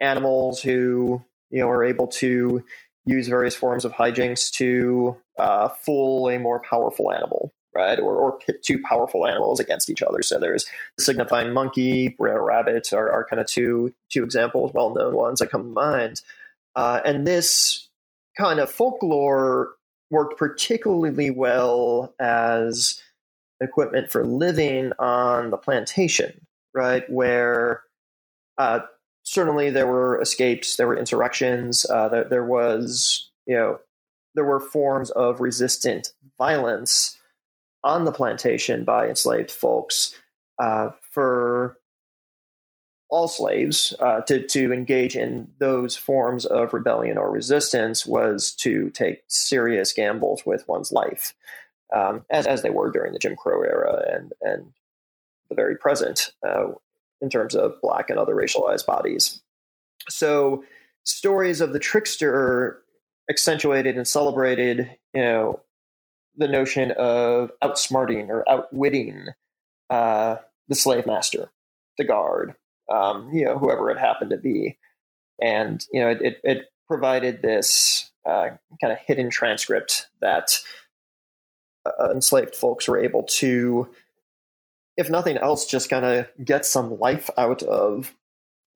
[0.00, 2.64] animals who you know are able to
[3.04, 7.98] use various forms of hijinks to uh, fool a more powerful animal, right?
[7.98, 10.22] Or, or pit two powerful animals against each other.
[10.22, 10.64] So there's
[10.96, 15.40] the signifying monkey, Br'er Rabbit are, are kind of two two examples, well known ones
[15.40, 16.22] that come to mind.
[16.74, 17.90] Uh, and this
[18.38, 19.74] kind of folklore
[20.10, 23.02] worked particularly well as
[23.60, 27.08] equipment for living on the plantation, right?
[27.10, 27.82] Where
[28.58, 28.80] uh,
[29.22, 33.78] certainly there were escapes, there were insurrections, uh, there, there was, you know,
[34.34, 37.18] there were forms of resistant violence
[37.82, 40.14] on the plantation by enslaved folks
[40.58, 41.78] uh, for
[43.08, 48.90] all slaves uh, to, to engage in those forms of rebellion or resistance was to
[48.90, 51.34] take serious gambles with one's life,
[51.94, 54.72] um, as, as they were during the Jim Crow era and, and
[55.48, 56.68] the very present uh,
[57.20, 59.40] in terms of black and other racialized bodies.
[60.08, 60.64] So
[61.04, 62.82] stories of the trickster
[63.30, 65.60] accentuated and celebrated, you know,
[66.36, 69.28] the notion of outsmarting or outwitting
[69.88, 70.36] uh,
[70.68, 71.50] the slave master,
[71.98, 72.54] the guard,
[72.92, 74.78] um, you know, whoever it happened to be.
[75.40, 80.60] And, you know, it, it, provided this uh, kind of hidden transcript that
[82.00, 83.88] uh, enslaved folks were able to,
[84.96, 88.14] if nothing else, just kind of get some life out of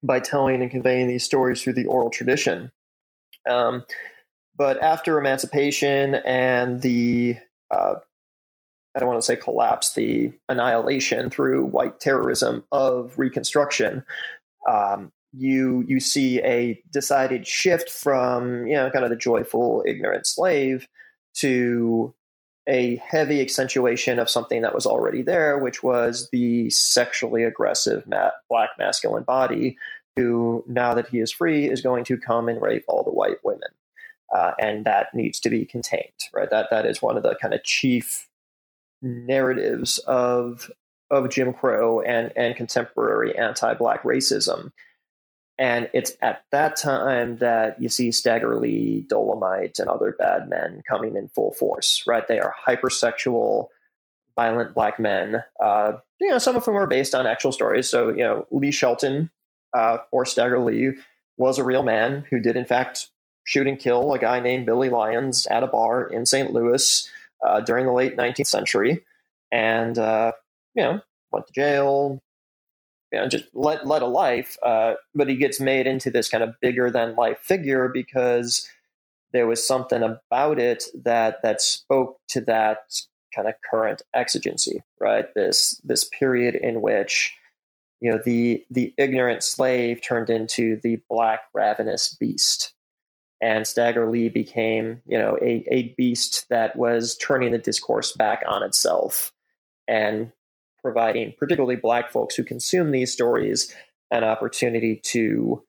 [0.03, 2.73] by telling and conveying these stories through the oral tradition.
[3.49, 3.85] Um,
[4.57, 7.37] but after emancipation and the
[7.70, 7.94] uh,
[8.94, 14.05] I don't want to say collapse, the annihilation through white terrorism of Reconstruction,
[14.68, 20.27] um, you you see a decided shift from you know kind of the joyful ignorant
[20.27, 20.88] slave
[21.35, 22.12] to
[22.71, 28.31] a heavy accentuation of something that was already there, which was the sexually aggressive ma-
[28.49, 29.77] black masculine body,
[30.17, 33.45] who now that he is free is going to come and rape all the white
[33.45, 33.69] women,
[34.35, 36.13] uh, and that needs to be contained.
[36.33, 38.29] Right, that that is one of the kind of chief
[39.03, 40.71] narratives of
[41.11, 44.73] of Jim Crow and and contemporary anti-black racism.
[45.61, 50.83] And it's at that time that you see Stagger Lee, Dolemite, and other bad men
[50.88, 52.03] coming in full force.
[52.07, 53.68] Right, they are hypersexual,
[54.35, 55.44] violent black men.
[55.62, 57.90] Uh, you know, some of them are based on actual stories.
[57.90, 59.31] So you know, Lee Shelton
[59.77, 60.92] uh, or Stagger Lee
[61.37, 63.09] was a real man who did in fact
[63.44, 66.53] shoot and kill a guy named Billy Lyons at a bar in St.
[66.55, 67.07] Louis
[67.46, 69.05] uh, during the late 19th century,
[69.53, 70.33] and uh,
[70.75, 72.23] you know went to jail.
[73.12, 76.44] You know, just led led a life, uh, but he gets made into this kind
[76.44, 78.68] of bigger than life figure because
[79.33, 82.79] there was something about it that that spoke to that
[83.35, 85.27] kind of current exigency, right?
[85.35, 87.35] This this period in which
[88.01, 92.75] you know the the ignorant slave turned into the black ravenous beast
[93.40, 98.42] and Stagger Lee became, you know, a, a beast that was turning the discourse back
[98.46, 99.33] on itself
[99.88, 100.31] and
[100.83, 103.75] providing particularly black folks who consume these stories
[104.11, 105.62] an opportunity to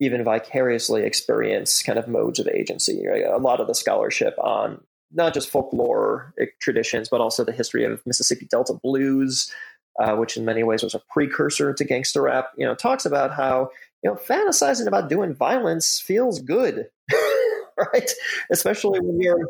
[0.00, 3.06] even vicariously experience kind of modes of agency.
[3.06, 3.24] Right?
[3.24, 4.80] A lot of the scholarship on
[5.12, 9.50] not just folklore traditions, but also the history of Mississippi Delta blues,
[9.98, 13.32] uh, which in many ways was a precursor to gangster rap, you know, talks about
[13.32, 13.70] how
[14.02, 16.88] you know, fantasizing about doing violence feels good,
[17.76, 18.10] right?
[18.50, 19.48] Especially when you're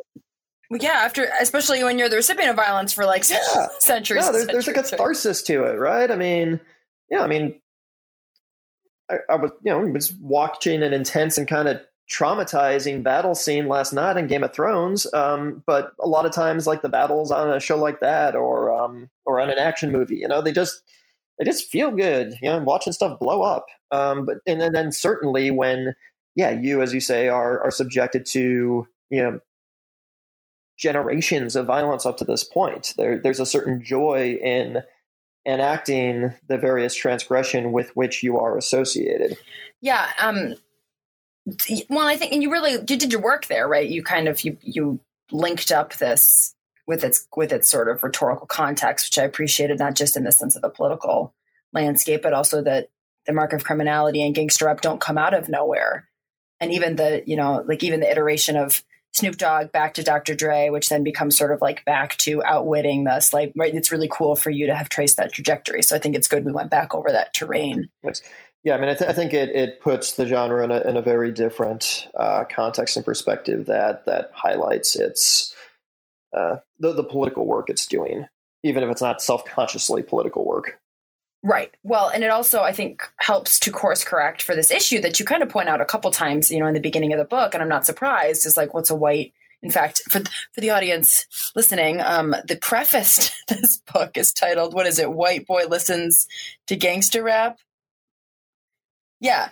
[0.71, 3.39] yeah, after especially when you're the recipient of violence for like yeah.
[3.79, 4.25] centuries.
[4.25, 6.11] Yeah, there's, there's a catharsis to it, right?
[6.11, 6.61] I mean,
[7.11, 7.61] yeah, I mean,
[9.11, 13.69] I, I was you know was watching an intense and kind of traumatizing battle scene
[13.69, 17.31] last night in Game of Thrones, um, but a lot of times, like the battles
[17.31, 20.53] on a show like that, or um, or on an action movie, you know, they
[20.53, 20.83] just
[21.39, 23.67] they just feel good, you know, watching stuff blow up.
[23.91, 25.95] Um, but and then, then certainly when,
[26.35, 29.41] yeah, you as you say are are subjected to you know
[30.79, 32.95] generations of violence up to this point.
[32.97, 34.83] There, there's a certain joy in
[35.47, 39.37] enacting the various transgression with which you are associated.
[39.81, 40.09] Yeah.
[40.21, 40.55] Um,
[41.89, 43.89] well, I think, and you really you did your work there, right?
[43.89, 46.55] You kind of you you linked up this
[46.87, 50.33] with its with its sort of rhetorical context, which I appreciated not just in the
[50.33, 51.35] sense of the political
[51.73, 52.91] landscape, but also that
[53.27, 56.09] the mark of criminality and gangster up don't come out of nowhere.
[56.61, 58.83] And even the, you know, like even the iteration of
[59.19, 60.35] Snoop Dogg back to Dr.
[60.35, 63.53] Dre, which then becomes sort of like back to outwitting the slave.
[63.57, 63.75] Right?
[63.75, 65.83] It's really cool for you to have traced that trajectory.
[65.83, 67.89] So I think it's good we went back over that terrain.
[68.03, 68.23] Yes.
[68.65, 70.97] Yeah, I mean, I, th- I, think it, it puts the genre in a, in
[70.97, 75.55] a very different uh, context and perspective that that highlights its
[76.37, 78.27] uh, the, the political work it's doing.
[78.65, 80.79] even if it's not self-consciously political work.
[81.43, 81.73] Right.
[81.85, 85.25] Well, and it also, I think, helps to course correct for this issue that you
[85.25, 87.55] kind of point out a couple times, you know, in the beginning of the book,
[87.55, 90.21] and I'm not surprised, is like, what's a white in fact, for
[90.53, 95.13] for the audience listening, um, the preface to this book is titled "What is it?
[95.13, 96.29] White boy listens
[96.69, 97.59] to gangster rap."
[99.21, 99.49] Yeah,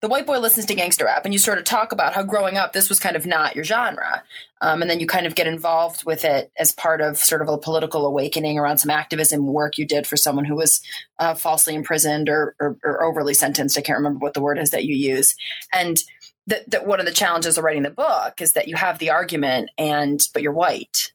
[0.00, 2.56] the white boy listens to gangster rap, and you sort of talk about how growing
[2.56, 4.22] up this was kind of not your genre,
[4.62, 7.48] um, and then you kind of get involved with it as part of sort of
[7.48, 10.80] a political awakening around some activism work you did for someone who was
[11.18, 13.76] uh, falsely imprisoned or, or, or overly sentenced.
[13.76, 15.34] I can't remember what the word is that you use,
[15.72, 15.98] and
[16.46, 19.10] that, that one of the challenges of writing the book is that you have the
[19.10, 21.12] argument and but you're white.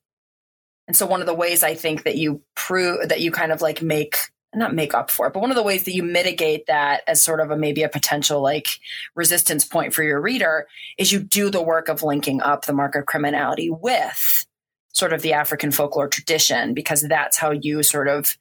[0.88, 3.63] And so one of the ways i think that you prove that you kind of
[3.63, 4.17] like make
[4.56, 7.22] not make up for it but one of the ways that you mitigate that as
[7.22, 8.68] sort of a maybe a potential like
[9.15, 12.96] resistance point for your reader is you do the work of linking up the mark
[12.96, 14.46] of criminality with
[14.94, 18.38] sort of the african folklore tradition because that's how you sort of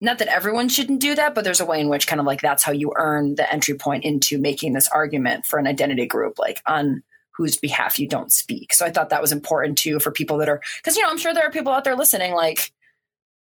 [0.00, 2.40] not that everyone shouldn't do that, but there's a way in which kind of like
[2.40, 6.38] that's how you earn the entry point into making this argument for an identity group,
[6.38, 7.02] like on
[7.36, 8.72] whose behalf you don't speak.
[8.72, 11.18] So I thought that was important too for people that are because you know I'm
[11.18, 12.72] sure there are people out there listening like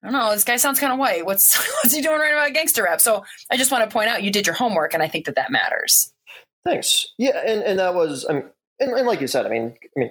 [0.02, 1.26] I don't know this guy sounds kind of white.
[1.26, 3.00] What's what's he doing right about gangster rap?
[3.00, 5.34] So I just want to point out you did your homework, and I think that
[5.36, 6.12] that matters.
[6.64, 7.08] Thanks.
[7.18, 8.44] Yeah, and and that was I mean,
[8.80, 10.10] and, and like you said, I mean, I mean,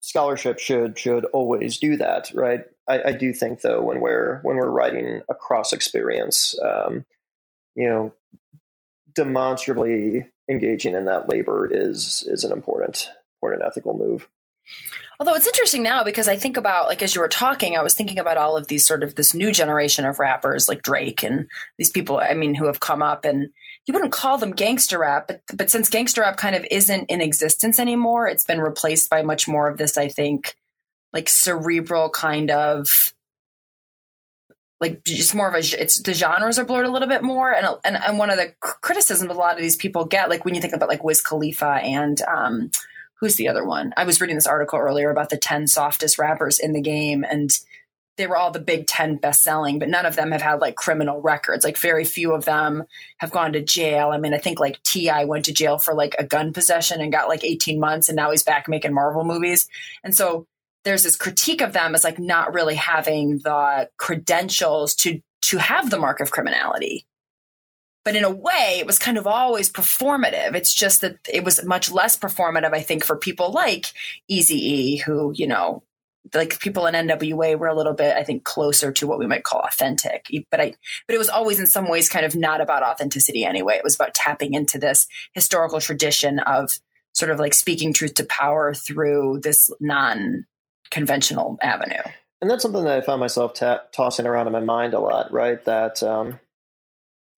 [0.00, 2.60] scholarship should should always do that, right?
[2.88, 7.04] I, I, do think though when we're when we're writing across experience, um,
[7.74, 8.14] you know,
[9.14, 14.28] demonstrably engaging in that labor is is an important important ethical move.
[15.20, 17.94] Although it's interesting now because I think about like as you were talking, I was
[17.94, 21.48] thinking about all of these sort of this new generation of rappers like Drake and
[21.76, 22.18] these people.
[22.18, 23.48] I mean, who have come up and
[23.86, 27.20] you wouldn't call them gangster rap, but but since gangster rap kind of isn't in
[27.20, 29.98] existence anymore, it's been replaced by much more of this.
[29.98, 30.54] I think
[31.12, 33.12] like cerebral kind of
[34.80, 37.66] like just more of a it's the genres are blurred a little bit more and
[37.84, 40.60] and, and one of the criticisms a lot of these people get like when you
[40.60, 42.70] think about like Wiz Khalifa and um
[43.20, 43.92] who's the other one?
[43.96, 47.50] I was reading this article earlier about the 10 softest rappers in the game and
[48.16, 50.74] they were all the big 10 best selling but none of them have had like
[50.74, 51.64] criminal records.
[51.64, 52.84] Like very few of them
[53.18, 54.10] have gone to jail.
[54.10, 55.24] I mean i think like T.I.
[55.24, 58.30] went to jail for like a gun possession and got like 18 months and now
[58.30, 59.68] he's back making marvel movies.
[60.02, 60.46] And so
[60.84, 65.90] there's this critique of them as like not really having the credentials to to have
[65.90, 67.06] the mark of criminality
[68.04, 71.64] but in a way it was kind of always performative it's just that it was
[71.64, 73.86] much less performative i think for people like
[74.30, 75.82] Eazy who you know
[76.34, 79.44] like people in nwa were a little bit i think closer to what we might
[79.44, 80.74] call authentic but i
[81.06, 83.94] but it was always in some ways kind of not about authenticity anyway it was
[83.94, 86.78] about tapping into this historical tradition of
[87.18, 90.46] sort of like speaking truth to power through this non
[90.90, 92.02] conventional avenue.
[92.40, 95.32] And that's something that I found myself ta- tossing around in my mind a lot,
[95.32, 95.62] right?
[95.64, 96.38] That, um,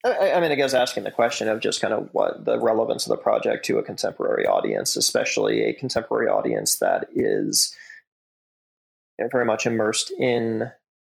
[0.04, 3.06] I, I, mean, I guess asking the question of just kind of what the relevance
[3.06, 7.74] of the project to a contemporary audience, especially a contemporary audience that is
[9.30, 10.70] very much immersed in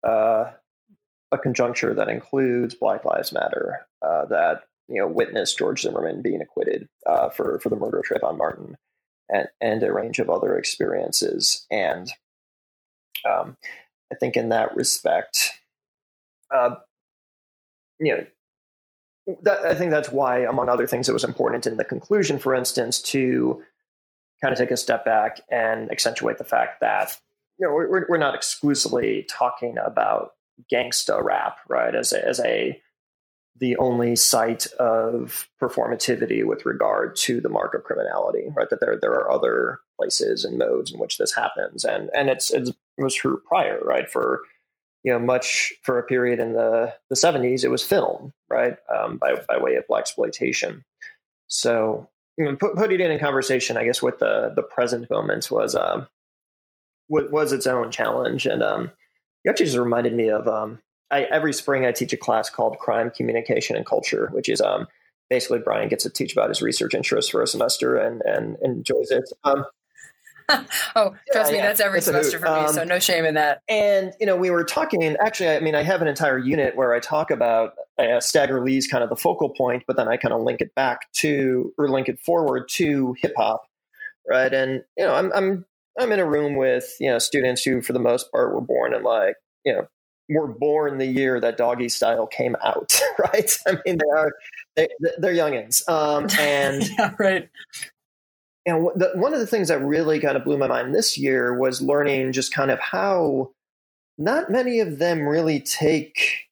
[0.07, 0.51] uh,
[1.31, 6.41] a conjuncture that includes Black Lives Matter, uh, that you know witnessed George Zimmerman being
[6.41, 8.77] acquitted uh, for for the murder of Trayvon Martin,
[9.29, 12.11] and, and a range of other experiences, and
[13.27, 13.57] um,
[14.11, 15.51] I think in that respect,
[16.53, 16.75] uh,
[17.99, 18.25] you know,
[19.43, 22.53] that, I think that's why, among other things, it was important in the conclusion, for
[22.53, 23.61] instance, to
[24.41, 27.17] kind of take a step back and accentuate the fact that
[27.57, 30.31] you know we're, we're not exclusively talking about
[30.71, 31.95] gangsta rap, right?
[31.95, 32.79] As a, as a
[33.57, 38.69] the only site of performativity with regard to the mark of criminality, right?
[38.69, 42.51] That there there are other places and modes in which this happens, and and it's,
[42.51, 44.09] it's it was true prior, right?
[44.09, 44.41] For
[45.05, 48.75] you know, much for a period in the the seventies, it was film, right?
[48.93, 50.83] Um, by by way of blaxploitation.
[51.47, 55.51] So you know, put put it in conversation, I guess, with the the present moments
[55.51, 56.07] was um
[57.07, 58.91] was its own challenge, and um,
[59.43, 60.79] it actually just reminded me of um
[61.11, 64.87] I, every spring I teach a class called Crime, Communication, and Culture, which is um,
[65.29, 69.11] basically Bryan gets to teach about his research interests for a semester and, and enjoys
[69.11, 69.31] it.
[69.43, 69.65] Um,
[70.95, 71.67] oh, trust yeah, me, yeah.
[71.67, 73.61] that's every semester for me, um, so no shame in that.
[73.67, 75.03] And you know, we were talking.
[75.19, 78.87] Actually, I mean, I have an entire unit where I talk about uh, Stagger Lee's
[78.87, 81.89] kind of the focal point, but then I kind of link it back to or
[81.89, 83.67] link it forward to hip hop,
[84.29, 84.53] right?
[84.53, 85.65] And you know, I'm I'm
[85.99, 88.93] I'm in a room with you know students who, for the most part, were born
[88.93, 89.35] in like
[89.65, 89.87] you know
[90.29, 93.51] were born the year that Doggystyle came out, right?
[93.67, 94.31] I mean, they are
[94.75, 94.87] they,
[95.17, 97.49] they're youngins, um, and yeah, right.
[98.65, 101.57] And the, one of the things that really kind of blew my mind this year
[101.57, 103.51] was learning just kind of how
[104.17, 106.45] not many of them really take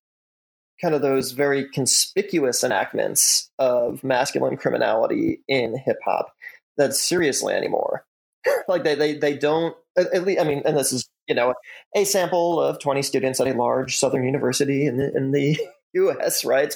[0.81, 6.33] kind of those very conspicuous enactments of masculine criminality in hip hop
[6.77, 8.05] that seriously anymore.
[8.67, 11.53] like they, they they don't at least I mean, and this is you know
[11.95, 15.57] a sample of twenty students at a large Southern university in the in the
[15.93, 16.43] U.S.
[16.43, 16.75] Right,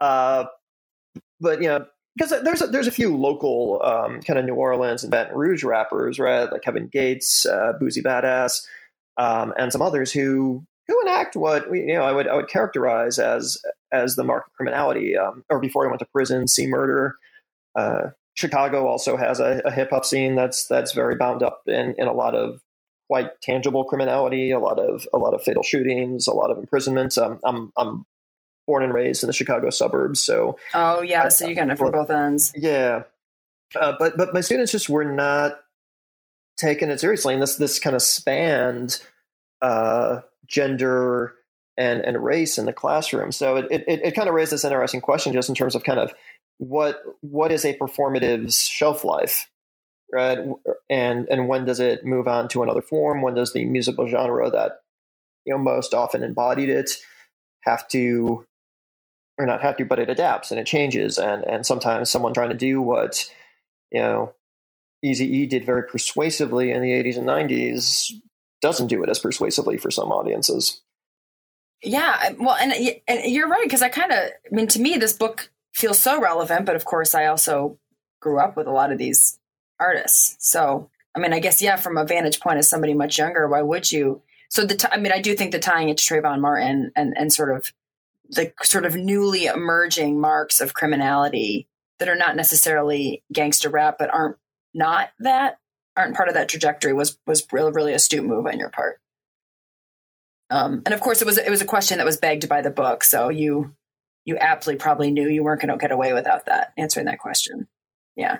[0.00, 0.44] uh,
[1.40, 1.86] but you know
[2.16, 5.64] because there's a, there's a few local um, kind of New Orleans and Baton Rouge
[5.64, 8.66] rappers, right, like Kevin Gates, uh, Boosie Badass,
[9.16, 13.18] um, and some others who who enact what you know I would I would characterize
[13.18, 13.58] as
[13.92, 15.16] as the mark of criminality.
[15.16, 17.16] Um, or before he went to prison, C-Murder.
[17.74, 21.94] Uh, Chicago also has a, a hip hop scene that's that's very bound up in,
[21.98, 22.60] in a lot of
[23.08, 27.18] quite tangible criminality, a lot of a lot of fatal shootings, a lot of imprisonments.
[27.18, 28.06] Um, I'm I'm
[28.68, 31.90] born and raised in the Chicago suburbs, so oh yeah, so you kind of from
[31.90, 32.52] both ends.
[32.54, 33.02] Yeah,
[33.74, 35.58] uh, but but my students just were not
[36.56, 39.02] taking it seriously, and this this kind of spanned
[39.62, 41.34] uh, gender
[41.78, 43.32] and and race in the classroom.
[43.32, 45.98] So it, it, it kind of raised this interesting question just in terms of kind
[45.98, 46.12] of
[46.58, 49.48] what what is a performative's shelf life,
[50.12, 50.38] right?
[50.90, 53.22] And and when does it move on to another form?
[53.22, 54.80] When does the musical genre that
[55.46, 56.90] you know most often embodied it
[57.62, 58.44] have to
[59.38, 61.18] or not to, but it adapts and it changes.
[61.18, 63.30] And and sometimes someone trying to do what
[63.90, 64.34] you know
[65.02, 68.10] Easy E did very persuasively in the 80s and 90s
[68.60, 70.82] doesn't do it as persuasively for some audiences.
[71.82, 72.72] Yeah, well, and,
[73.06, 76.20] and you're right because I kind of, I mean, to me, this book feels so
[76.20, 76.66] relevant.
[76.66, 77.78] But of course, I also
[78.20, 79.38] grew up with a lot of these
[79.78, 80.36] artists.
[80.40, 83.62] So, I mean, I guess yeah, from a vantage point as somebody much younger, why
[83.62, 84.22] would you?
[84.50, 87.16] So the, t- I mean, I do think the tying it to Trayvon Martin and
[87.16, 87.72] and sort of
[88.28, 91.68] the sort of newly emerging marks of criminality
[91.98, 94.36] that are not necessarily gangster rap, but aren't
[94.74, 95.58] not that
[95.96, 99.00] aren't part of that trajectory was was really, really astute move on your part.
[100.50, 102.70] Um, and of course, it was it was a question that was begged by the
[102.70, 103.74] book, so you
[104.24, 107.66] you aptly probably knew you weren't going to get away without that answering that question.
[108.14, 108.38] Yeah.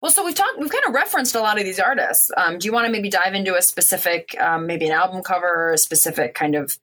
[0.00, 2.30] Well, so we've talked, we've kind of referenced a lot of these artists.
[2.36, 5.48] Um, do you want to maybe dive into a specific, um, maybe an album cover,
[5.48, 6.78] or a specific kind of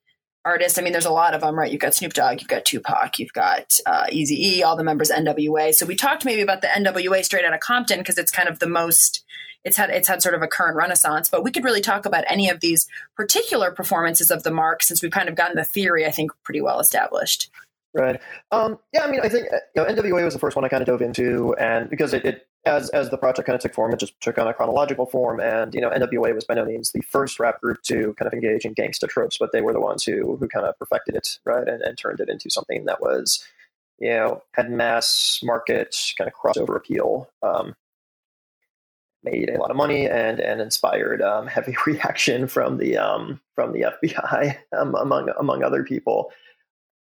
[0.45, 0.77] artist?
[0.77, 1.71] I mean, there's a lot of them, right?
[1.71, 5.09] You've got Snoop Dogg, you've got Tupac, you've got uh, Easy E, all the members
[5.09, 5.73] NWA.
[5.73, 8.59] So we talked maybe about the NWA straight out of Compton because it's kind of
[8.59, 9.23] the most
[9.63, 11.29] it's had it's had sort of a current renaissance.
[11.29, 15.01] But we could really talk about any of these particular performances of the mark since
[15.01, 17.49] we've kind of gotten the theory, I think, pretty well established.
[17.93, 18.19] Right.
[18.51, 19.03] Um, yeah.
[19.03, 21.01] I mean, I think you know, NWA was the first one I kind of dove
[21.01, 24.19] into, and because it, it as as the project kind of took form, it just
[24.21, 25.39] took on a chronological form.
[25.39, 28.33] And you know, NWA was by no means the first rap group to kind of
[28.33, 31.39] engage in gangsta tropes, but they were the ones who who kind of perfected it,
[31.45, 33.45] right, and, and turned it into something that was,
[33.99, 37.29] you know, had mass market kind of crossover appeal.
[37.41, 37.75] Um,
[39.23, 43.73] made a lot of money and and inspired um, heavy reaction from the um, from
[43.73, 46.31] the FBI um, among among other people.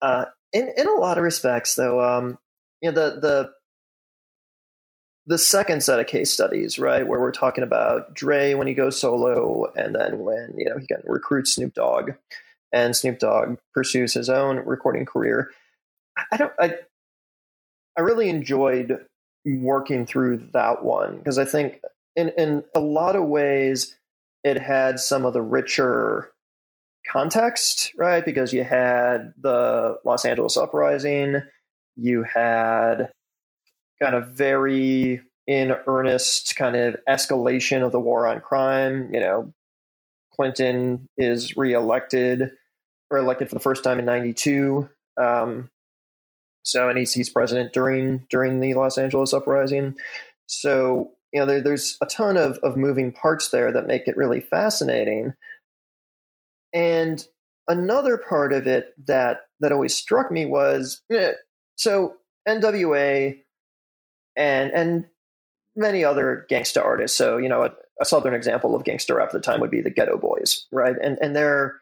[0.00, 2.38] Uh, in in a lot of respects, though, um,
[2.80, 3.50] you know the the
[5.27, 9.01] the second set of case studies, right, where we're talking about Dre when he goes
[9.01, 12.12] solo, and then when you know he can recruit Snoop Dogg,
[12.73, 15.51] and Snoop Dogg pursues his own recording career.
[16.33, 16.53] I don't.
[16.59, 16.75] I
[17.97, 19.05] I really enjoyed
[19.45, 21.81] working through that one because I think
[22.16, 23.97] in in a lot of ways
[24.45, 26.33] it had some of the richer
[27.07, 28.25] context, right?
[28.25, 31.43] Because you had the Los Angeles uprising,
[31.97, 33.11] you had
[34.03, 39.12] kind of very in earnest kind of escalation of the war on crime.
[39.12, 39.53] You know,
[40.34, 42.53] Clinton is reelected
[43.11, 44.88] or elected for the first time in '92.
[45.20, 45.70] Um,
[46.62, 49.96] so, and he's, he's president during during the Los Angeles uprising.
[50.46, 54.16] So, you know, there, there's a ton of of moving parts there that make it
[54.16, 55.34] really fascinating.
[56.72, 57.24] And
[57.68, 61.32] another part of it that that always struck me was eh,
[61.76, 62.14] so
[62.48, 63.38] NWA
[64.37, 65.07] and and
[65.76, 67.16] many other gangsta artists.
[67.16, 67.70] So you know, a,
[68.01, 70.97] a southern example of gangster rap at the time would be the Geto Boys, right?
[71.03, 71.81] And and their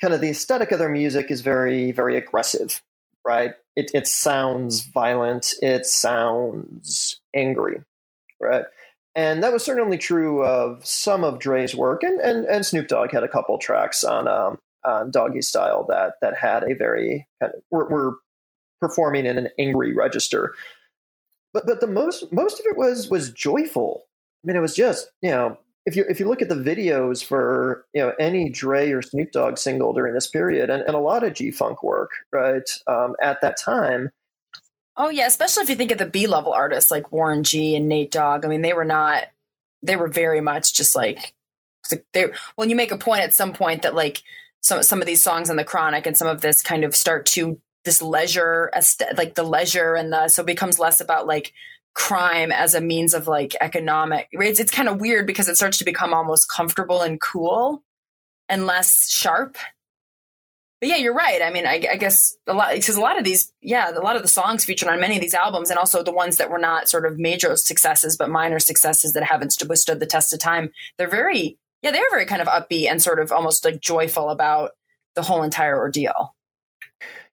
[0.00, 2.82] kind of the aesthetic of their music is very very aggressive,
[3.26, 3.54] right?
[3.76, 5.54] It it sounds violent.
[5.62, 7.82] It sounds angry,
[8.40, 8.64] right?
[9.16, 13.12] And that was certainly true of some of Dre's work, and and, and Snoop Dogg
[13.12, 17.62] had a couple tracks on um, on Doggystyle that that had a very kind of
[17.70, 18.18] were, were
[18.80, 20.54] performing in an angry register.
[21.54, 24.04] But but the most most of it was was joyful.
[24.44, 27.24] I mean, it was just you know if you if you look at the videos
[27.24, 31.00] for you know any Dre or Snoop Dogg single during this period, and, and a
[31.00, 34.10] lot of G Funk work, right um, at that time,
[34.96, 37.88] Oh yeah, especially if you think of the B level artists like Warren G and
[37.88, 38.44] Nate Dogg.
[38.44, 39.24] I mean, they were not.
[39.82, 41.34] They were very much just like
[42.12, 42.26] they.
[42.56, 44.22] Well, you make a point at some point that like
[44.60, 47.26] some some of these songs on the Chronic and some of this kind of start
[47.26, 48.70] to this leisure
[49.16, 51.52] like the leisure and the so it becomes less about like
[51.94, 55.78] crime as a means of like economic it's, it's kind of weird because it starts
[55.78, 57.82] to become almost comfortable and cool
[58.48, 59.56] and less sharp.
[60.80, 61.40] But yeah you're right.
[61.40, 64.16] I mean i, I guess a lot because a lot of these yeah a lot
[64.16, 66.58] of the songs featured on many of these albums and also the ones that were
[66.58, 70.70] not sort of major successes but minor successes that haven't withstood the test of time
[70.98, 74.72] they're very yeah they're very kind of upbeat and sort of almost like joyful about
[75.14, 76.33] the whole entire ordeal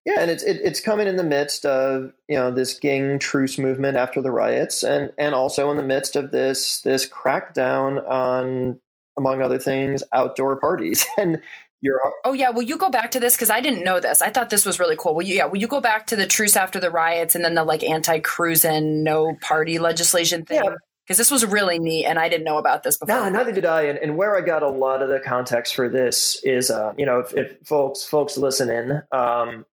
[0.06, 3.58] yeah, and it's it, it's coming in the midst of you know this gang truce
[3.58, 8.80] movement after the riots, and and also in the midst of this this crackdown on,
[9.18, 11.06] among other things, outdoor parties.
[11.18, 11.42] And
[11.84, 14.22] you're oh yeah, will you go back to this because I didn't know this.
[14.22, 15.16] I thought this was really cool.
[15.16, 17.56] Will you yeah, will you go back to the truce after the riots and then
[17.56, 20.64] the like anti cruising no party legislation thing?
[20.64, 20.76] Yeah
[21.12, 23.14] because this was really neat and I didn't know about this before.
[23.14, 23.82] No, neither did I.
[23.82, 27.06] And, and where I got a lot of the context for this is, uh, you
[27.06, 29.66] know, if, if, folks folks listen in, um,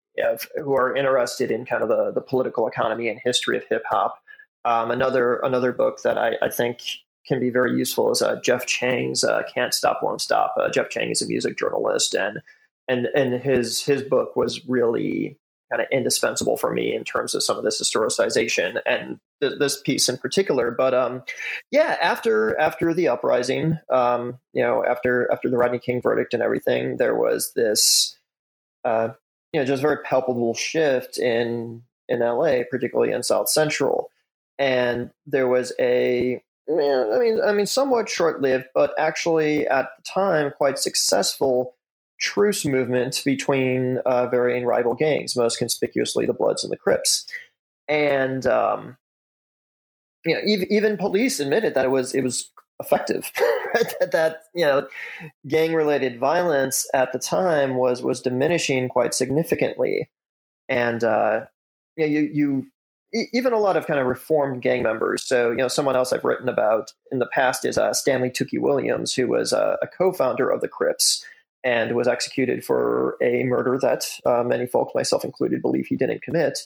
[0.56, 4.18] who are interested in kind of the, the political economy and history of hip hop.
[4.64, 6.80] Um, another another book that I, I, think
[7.26, 10.90] can be very useful is uh, Jeff Chang's uh, "Can't Stop, Won't Stop." Uh, Jeff
[10.90, 12.40] Chang is a music journalist, and
[12.88, 15.38] and and his his book was really
[15.70, 19.80] kind of indispensable for me in terms of some of this historicization and th- this
[19.80, 20.70] piece in particular.
[20.70, 21.22] But um,
[21.70, 26.42] yeah, after after the uprising, um, you know, after after the Rodney King verdict and
[26.42, 28.18] everything, there was this
[28.84, 29.10] uh,
[29.52, 34.10] you know just very palpable shift in in LA, particularly in South Central,
[34.58, 40.02] and there was a I mean I mean somewhat short lived, but actually at the
[40.02, 41.74] time quite successful
[42.20, 47.26] truce movement between uh, varying rival gangs, most conspicuously the Bloods and the Crips,
[47.88, 48.96] and um,
[50.24, 52.50] you know even, even police admitted that it was it was
[52.80, 53.30] effective.
[53.74, 54.86] that, that you know,
[55.46, 60.08] gang related violence at the time was was diminishing quite significantly,
[60.68, 61.46] and uh,
[61.96, 62.66] you, know, you you
[63.32, 65.22] even a lot of kind of reformed gang members.
[65.22, 68.60] So, you know, someone else I've written about in the past is uh, Stanley Tookie
[68.60, 71.24] Williams, who was a, a co-founder of the Crips
[71.64, 76.22] and was executed for a murder that uh, many folks, myself included, believe he didn't
[76.22, 76.58] commit.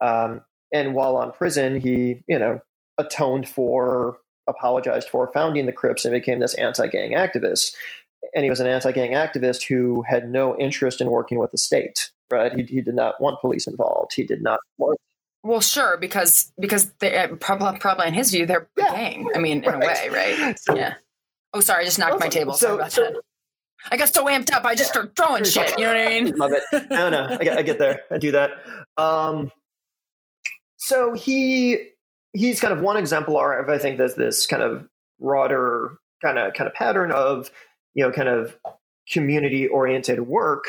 [0.00, 0.42] Um,
[0.72, 2.60] and while on prison, he, you know,
[2.98, 7.74] atoned for apologized for founding the Crips and became this anti-gang activist.
[8.34, 12.10] And he was an anti-gang activist who had no interest in working with the state.
[12.30, 12.52] Right?
[12.54, 14.12] He, he did not want police involved.
[14.14, 14.98] He did not want.
[15.42, 18.90] Well, sure, because because they, uh, probably, probably in his view they're yeah.
[18.92, 19.28] gang.
[19.34, 19.82] I mean, in right.
[19.82, 20.58] a way, right?
[20.58, 20.94] So, yeah.
[21.52, 22.54] Oh, sorry, I just knocked my table.
[22.54, 23.20] So, sorry so,
[23.92, 25.78] I got so amped up, I just start throwing shit.
[25.78, 26.34] You know what I mean?
[26.36, 26.90] Love it.
[26.90, 28.00] No, no, I get, I get there.
[28.10, 28.52] I do that.
[28.96, 29.52] Um,
[30.78, 31.90] so he
[32.34, 34.86] he's kind of one exemplar of I think there's this kind of
[35.20, 37.50] broader kind of kind of pattern of
[37.94, 38.56] you know kind of
[39.10, 40.64] community oriented work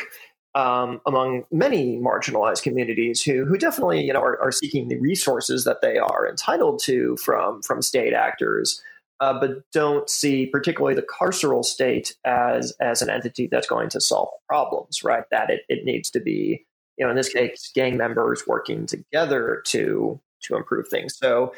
[0.55, 5.65] um, among many marginalized communities who who definitely you know are, are, seeking the resources
[5.65, 8.81] that they are entitled to from from state actors,
[9.19, 13.99] uh, but don't see particularly the carceral state as as an entity that's going to
[13.99, 15.03] solve problems.
[15.03, 15.25] Right?
[15.29, 16.65] That it, it needs to be
[16.97, 21.17] you know in this case gang members working together to to improve things.
[21.17, 21.53] So,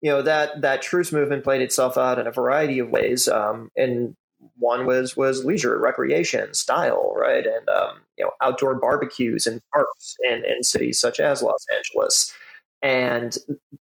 [0.00, 3.70] you know that that truce movement played itself out in a variety of ways, um,
[3.76, 4.16] and
[4.58, 10.16] one was was leisure, recreation, style, right, and um, you know outdoor barbecues and parks
[10.28, 12.32] in, in cities such as Los Angeles.
[12.82, 13.36] And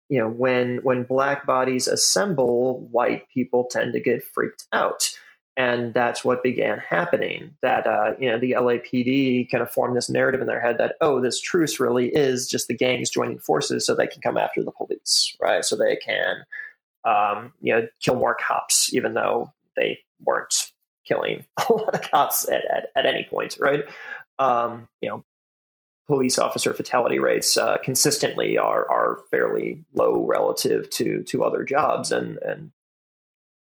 [0.09, 5.11] you know when when black bodies assemble, white people tend to get freaked out
[5.57, 10.09] and that's what began happening that uh, you know the lapd kind of formed this
[10.09, 13.85] narrative in their head that oh this truce really is just the gangs joining forces
[13.85, 15.65] so they can come after the police right?
[15.65, 16.45] So they can
[17.03, 20.71] um, you know kill more cops even though they weren't
[21.05, 23.83] killing a lot of cops at, at, at any point right?
[24.39, 25.25] Um, you know
[26.07, 32.11] police officer fatality rates uh, consistently are are fairly low relative to to other jobs
[32.11, 32.71] and and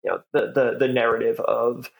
[0.05, 1.91] you know the the the narrative of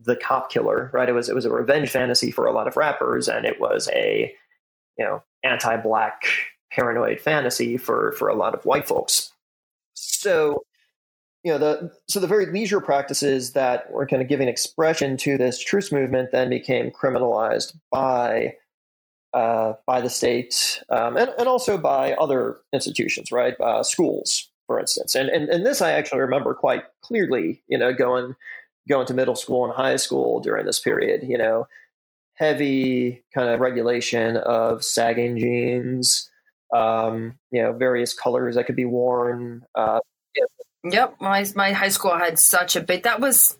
[0.00, 1.08] the cop killer, right?
[1.08, 3.88] It was it was a revenge fantasy for a lot of rappers, and it was
[3.92, 4.34] a
[4.98, 6.22] you know anti-black
[6.72, 9.32] paranoid fantasy for for a lot of white folks.
[9.94, 10.64] So
[11.44, 15.38] you know the so the very leisure practices that were kind of giving expression to
[15.38, 18.54] this truce movement then became criminalized by
[19.32, 23.54] uh, by the state um, and, and also by other institutions, right?
[23.60, 25.16] Uh, schools, for instance.
[25.16, 28.36] And, and and this I actually remember quite clearly, you know, going
[28.88, 31.66] going to middle school and high school during this period, you know,
[32.34, 36.30] heavy kind of regulation of sagging jeans,
[36.72, 39.66] um, you know, various colors that could be worn.
[39.74, 39.98] Uh,
[40.36, 40.44] yeah.
[40.84, 43.02] Yep, my my high school had such a big.
[43.02, 43.58] That was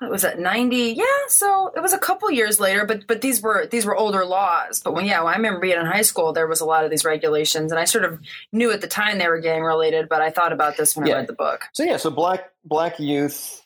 [0.00, 3.40] what was it 90 yeah so it was a couple years later but but these
[3.42, 6.46] were these were older laws but when yeah i remember being in high school there
[6.46, 8.18] was a lot of these regulations and i sort of
[8.52, 11.14] knew at the time they were gang related but i thought about this when Yeah.
[11.14, 13.64] i read the book So yeah, so black black youth,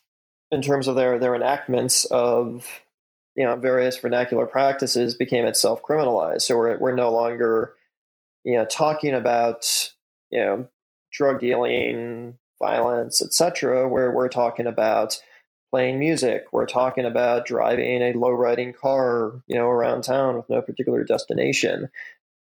[0.50, 2.66] in terms of their their enactments of
[3.36, 6.42] you know various vernacular practices, became itself criminalized.
[6.42, 7.74] So we're we're no longer
[8.44, 9.64] you know talking about
[10.30, 10.68] you know
[11.12, 13.88] drug dealing, violence, etc.
[13.88, 15.20] Where we're talking about
[15.74, 16.44] playing music.
[16.52, 21.02] We're talking about driving a low riding car, you know, around town with no particular
[21.02, 21.88] destination.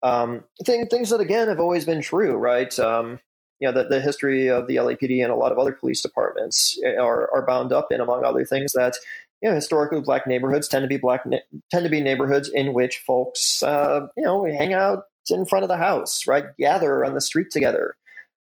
[0.04, 2.78] Um, thing, things that again have always been true, right?
[2.78, 3.18] Um,
[3.58, 6.78] you know, the, the history of the LAPD and a lot of other police departments
[6.84, 8.94] are, are bound up in, among other things, that
[9.42, 12.98] you know historically black neighborhoods tend to be black tend to be neighborhoods in which
[12.98, 16.56] folks uh, you know hang out in front of the house, right?
[16.56, 17.96] Gather on the street together.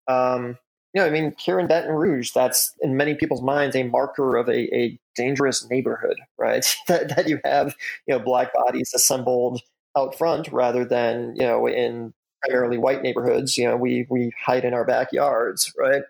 [0.07, 0.59] Um,
[0.97, 4.35] you know, I mean, here in Baton Rouge, that's in many people's minds a marker
[4.37, 6.65] of a, a dangerous neighborhood, right?
[6.89, 7.77] that, that you have
[8.07, 9.61] you know black bodies assembled
[9.95, 13.59] out front rather than you know in primarily white neighborhoods.
[13.59, 16.03] You know, we we hide in our backyards, right?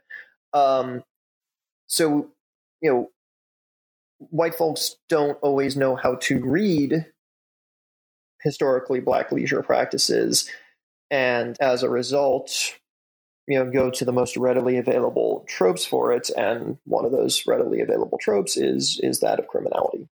[0.52, 1.02] Um,
[1.88, 2.30] so
[2.80, 3.10] you know,
[4.18, 7.06] white folks don't always know how to read
[8.40, 10.48] historically black leisure practices,
[11.10, 12.76] and as a result,
[13.46, 17.46] you know, go to the most readily available tropes for it, and one of those
[17.46, 20.08] readily available tropes is is that of criminality,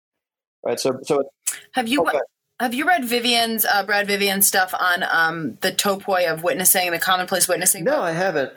[0.65, 0.79] right?
[0.79, 1.23] So so
[1.73, 2.19] have you Okay.
[2.59, 6.99] have you read vivian's uh, brad vivian stuff on um, the topoi of witnessing the
[6.99, 8.51] commonplace witnessing no, I haven't.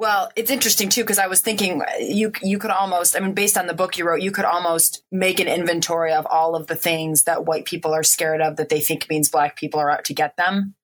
[0.00, 3.58] Well, it's interesting too because I was thinking you you could almost I mean based
[3.58, 6.74] on the book you wrote you could almost make an inventory of all of the
[6.74, 10.06] things that white people are scared of that they think means black people are out
[10.06, 10.74] to get them.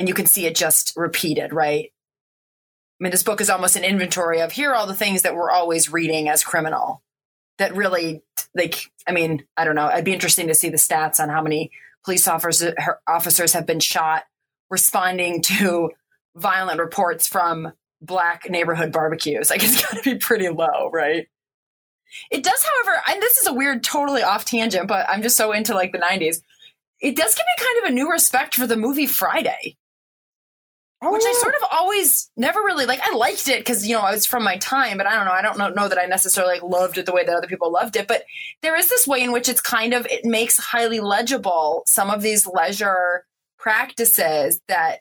[0.00, 1.92] And you can see it just repeated, right?
[3.00, 5.34] I mean this book is almost an inventory of here are all the things that
[5.34, 7.02] we're always reading as criminal
[7.58, 8.22] that really
[8.54, 11.42] like I mean, I don't know, it'd be interesting to see the stats on how
[11.42, 11.70] many
[12.02, 12.64] police officers
[13.06, 14.24] officers have been shot
[14.70, 15.90] responding to
[16.34, 17.70] violent reports from
[18.00, 19.50] black neighborhood barbecues.
[19.50, 21.28] Like it's got to be pretty low, right?
[22.30, 25.52] It does, however, and this is a weird, totally off tangent, but I'm just so
[25.52, 26.40] into like the 90s.
[27.00, 29.76] It does give me kind of a new respect for the movie Friday,
[31.02, 31.38] which I oh.
[31.40, 33.00] sort of always never really like.
[33.02, 35.32] I liked it because you know I was from my time, but I don't know.
[35.32, 37.72] I don't know, know that I necessarily like loved it the way that other people
[37.72, 38.06] loved it.
[38.06, 38.24] But
[38.62, 42.20] there is this way in which it's kind of it makes highly legible some of
[42.20, 43.24] these leisure
[43.58, 44.98] practices that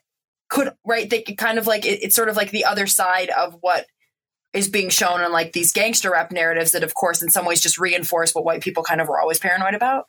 [0.50, 3.30] could right they could kind of like it, it's sort of like the other side
[3.30, 3.86] of what
[4.54, 7.62] is being shown in like these gangster rap narratives that of course in some ways
[7.62, 10.06] just reinforce what white people kind of were always paranoid about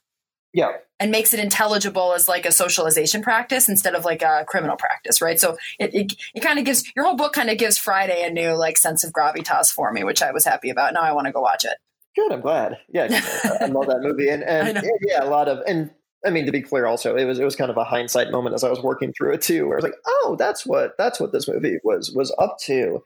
[0.53, 4.77] Yeah, and makes it intelligible as like a socialization practice instead of like a criminal
[4.77, 5.41] practice right?
[5.41, 8.31] So it, it, it kind of gives your whole book kind of gives friday a
[8.31, 10.93] new like sense of gravitas for me which i was happy about.
[10.93, 11.77] Now i want to go watch it.
[12.17, 12.79] Good, I'm glad.
[12.93, 13.05] Yeah,
[13.61, 15.91] I love that movie, and and yeah, a lot of and
[16.27, 18.55] I mean to be clear, also it was it was kind of a hindsight moment
[18.55, 21.21] as I was working through it too, where I was like, oh, that's what that's
[21.21, 23.03] what this movie was was up to.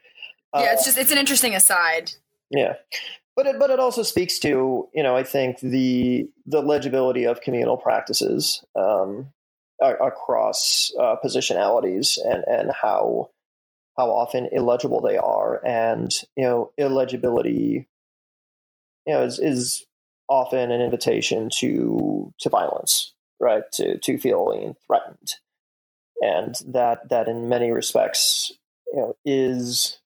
[0.54, 2.12] yeah Uh, it's just it's an interesting aside.
[2.50, 2.74] Yeah,
[3.36, 7.40] but it but it also speaks to you know I think the the legibility of
[7.40, 9.32] communal practices um,
[9.80, 13.30] across uh, positionalities and and how
[13.96, 17.88] how often illegible they are, and you know illegibility
[19.06, 19.84] you know is, is
[20.28, 23.64] often an invitation to to violence, right?
[23.74, 25.34] To to feeling threatened,
[26.20, 28.52] and that that in many respects,
[28.92, 29.98] you know, is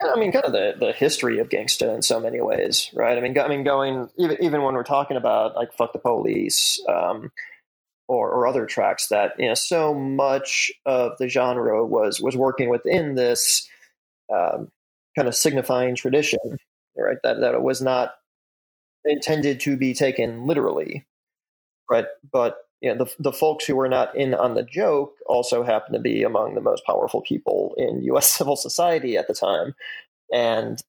[0.00, 3.18] I mean, kind of the, the history of gangsta in so many ways, right?
[3.18, 6.80] I mean, I mean, going even even when we're talking about like "fuck the police"
[6.88, 7.32] um,
[8.06, 12.68] or or other tracks that you know, so much of the genre was was working
[12.68, 13.68] within this
[14.32, 14.70] um,
[15.16, 16.58] kind of signifying tradition,
[16.96, 17.18] right?
[17.24, 18.14] That that it was not
[19.04, 21.06] intended to be taken literally,
[21.90, 22.06] right?
[22.30, 25.94] But you know, the the folks who were not in on the joke also happened
[25.94, 28.30] to be among the most powerful people in U.S.
[28.38, 29.74] civil society at the time,
[30.32, 30.80] and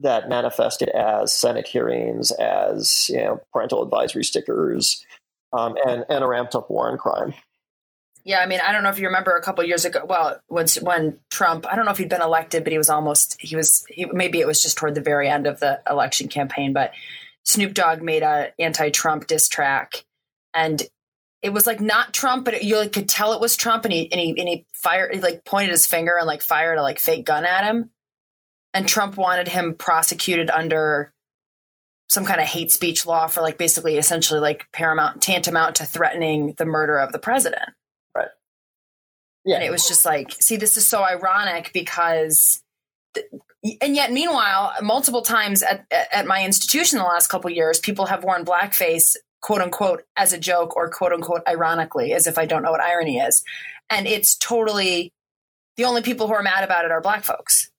[0.00, 5.04] that manifested as Senate hearings, as you know, parental advisory stickers,
[5.52, 7.34] um, and and a ramped up war on crime.
[8.24, 10.04] Yeah, I mean, I don't know if you remember a couple years ago.
[10.06, 13.36] Well, when when Trump, I don't know if he'd been elected, but he was almost.
[13.40, 13.84] He was.
[13.88, 16.72] He, maybe it was just toward the very end of the election campaign.
[16.72, 16.92] But
[17.44, 20.04] Snoop Dogg made a anti-Trump diss track,
[20.54, 20.82] and
[21.42, 23.84] it was like not Trump, but it, you like, could tell it was Trump.
[23.84, 25.14] And he and he and he fired.
[25.14, 27.90] He like pointed his finger and like fired a like fake gun at him.
[28.74, 31.12] And Trump wanted him prosecuted under
[32.08, 36.54] some kind of hate speech law for like basically essentially like paramount tantamount to threatening
[36.58, 37.70] the murder of the president.
[38.14, 38.28] Right.
[39.44, 42.62] Yeah, And it was just like, see, this is so ironic because
[43.82, 48.06] and yet meanwhile multiple times at, at my institution in the last couple years people
[48.06, 52.46] have worn blackface quote unquote as a joke or quote unquote ironically as if i
[52.46, 53.42] don't know what irony is.
[53.88, 55.12] And it's totally
[55.76, 57.70] the only people who are mad about it are black folks.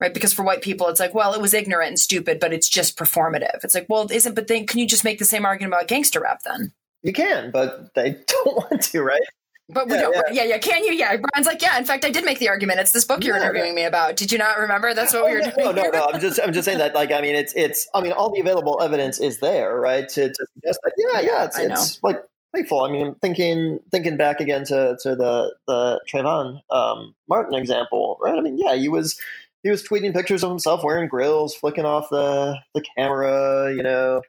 [0.00, 0.12] Right?
[0.12, 2.98] Because for white people it's like well it was ignorant and stupid but it's just
[2.98, 3.62] performative.
[3.64, 6.20] It's like well isn't but then can you just make the same argument about gangster
[6.20, 6.72] rap then?
[7.02, 9.22] You can but they don't want to right
[9.68, 10.14] but we yeah, don't.
[10.14, 10.22] Yeah.
[10.32, 10.58] yeah, yeah.
[10.58, 10.92] Can you?
[10.92, 11.16] Yeah.
[11.16, 11.78] Bryan's like, yeah.
[11.78, 12.80] In fact, I did make the argument.
[12.80, 14.16] It's this book you're yeah, interviewing me about.
[14.16, 14.94] Did you not remember?
[14.94, 15.54] That's what oh, we were doing.
[15.58, 16.10] No, no, no.
[16.12, 16.94] I'm just, I'm just saying that.
[16.94, 17.88] Like, I mean, it's, it's.
[17.94, 20.08] I mean, all the available evidence is there, right?
[20.08, 20.92] To, to suggest that.
[20.96, 21.44] Yeah, yeah.
[21.44, 22.82] It's, it's like playful.
[22.82, 28.36] I mean, thinking, thinking back again to, to the, the Trayvon um, Martin example, right?
[28.36, 29.18] I mean, yeah, he was,
[29.62, 34.20] he was tweeting pictures of himself wearing grills, flicking off the the camera, you know,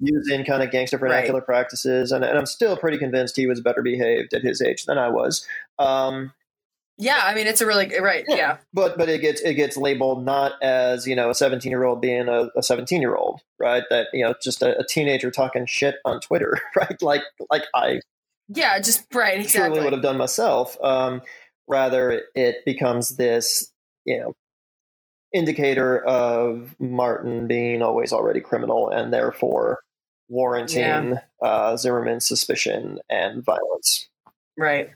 [0.00, 1.46] using kind of gangster vernacular right.
[1.46, 4.98] practices, and, and, I'm still pretty convinced he was better behaved at his age than
[4.98, 5.46] I was.
[5.78, 6.32] Um,
[7.00, 8.24] yeah, I mean it's a really right.
[8.28, 8.36] Yeah.
[8.36, 8.56] yeah.
[8.74, 12.02] but but it gets it gets labeled not as you know a 17 year old
[12.02, 13.84] being a 17 year old, right?
[13.88, 17.00] That you know just a, a, teenager talking shit on Twitter, right?
[17.00, 18.00] Like like I
[18.48, 20.76] yeah, just right exactly surely would have done myself.
[20.82, 21.22] Um,
[21.66, 23.72] rather, it becomes this
[24.04, 24.34] you know
[25.32, 29.78] indicator of Martin being always already criminal and therefore
[30.30, 31.20] warranting yeah.
[31.42, 34.08] uh, Zimmerman's suspicion and violence.
[34.56, 34.90] Right.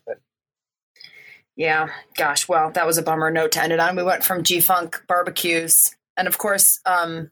[1.57, 1.89] Yeah.
[2.17, 2.49] Gosh.
[2.49, 3.97] Well, that was a bummer note to end it on.
[3.97, 7.31] We went from G Funk barbecues, and of course, um,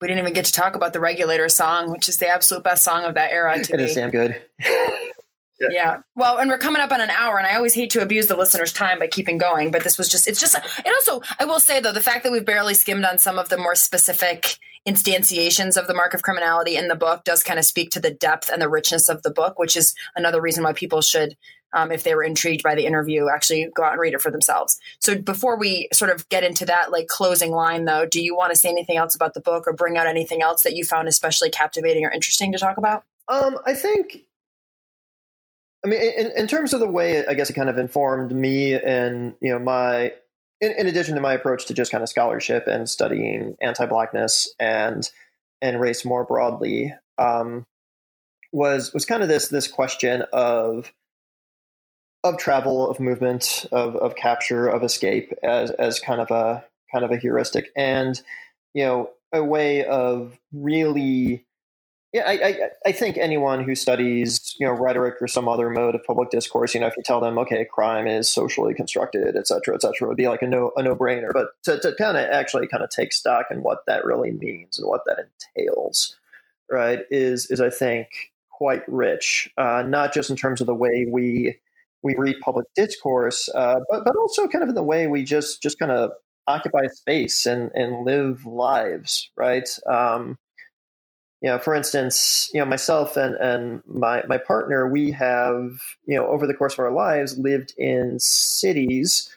[0.00, 2.84] we didn't even get to talk about the Regulator song, which is the absolute best
[2.84, 3.62] song of that era.
[3.62, 3.84] To it me.
[3.84, 4.40] is damn good.
[4.60, 4.88] Yeah.
[5.70, 5.98] yeah.
[6.14, 8.36] Well, and we're coming up on an hour, and I always hate to abuse the
[8.36, 11.60] listener's time by keeping going, but this was just, it's just, and also, I will
[11.60, 15.76] say though, the fact that we've barely skimmed on some of the more specific instantiations
[15.76, 18.50] of the mark of criminality in the book does kind of speak to the depth
[18.50, 21.36] and the richness of the book, which is another reason why people should,
[21.72, 24.30] um, if they were intrigued by the interview, actually go out and read it for
[24.30, 24.78] themselves.
[25.00, 28.52] So before we sort of get into that like closing line, though, do you want
[28.52, 31.08] to say anything else about the book or bring out anything else that you found
[31.08, 33.04] especially captivating or interesting to talk about?
[33.28, 34.26] Um, I think
[35.84, 38.74] I mean, in, in terms of the way I guess it kind of informed me
[38.74, 40.12] and you know my
[40.60, 45.10] in, in, addition to my approach to just kind of scholarship and studying anti-blackness and
[45.62, 47.66] and race more broadly um,
[48.52, 50.92] was was kind of this this question of
[52.24, 57.04] of travel of movement of of capture of escape as as kind of a kind
[57.04, 57.70] of a heuristic.
[57.76, 58.20] And
[58.74, 61.44] you know a way of really
[62.16, 65.94] yeah, I, I, I, think anyone who studies, you know, rhetoric or some other mode
[65.94, 69.46] of public discourse, you know, if you tell them, okay, crime is socially constructed, et
[69.46, 71.30] cetera, et cetera, would be like a no a no brainer.
[71.30, 74.78] But to, to kind of actually kind of take stock in what that really means
[74.78, 75.26] and what that
[75.58, 76.16] entails,
[76.70, 78.08] right, is is I think
[78.50, 81.58] quite rich, uh, not just in terms of the way we
[82.02, 85.62] we read public discourse, uh, but but also kind of in the way we just
[85.62, 86.12] just kind of
[86.46, 89.68] occupy space and and live lives, right?
[89.86, 90.38] Um,
[91.42, 96.16] you know, for instance, you know, myself and, and my, my partner, we have, you
[96.16, 99.34] know, over the course of our lives lived in cities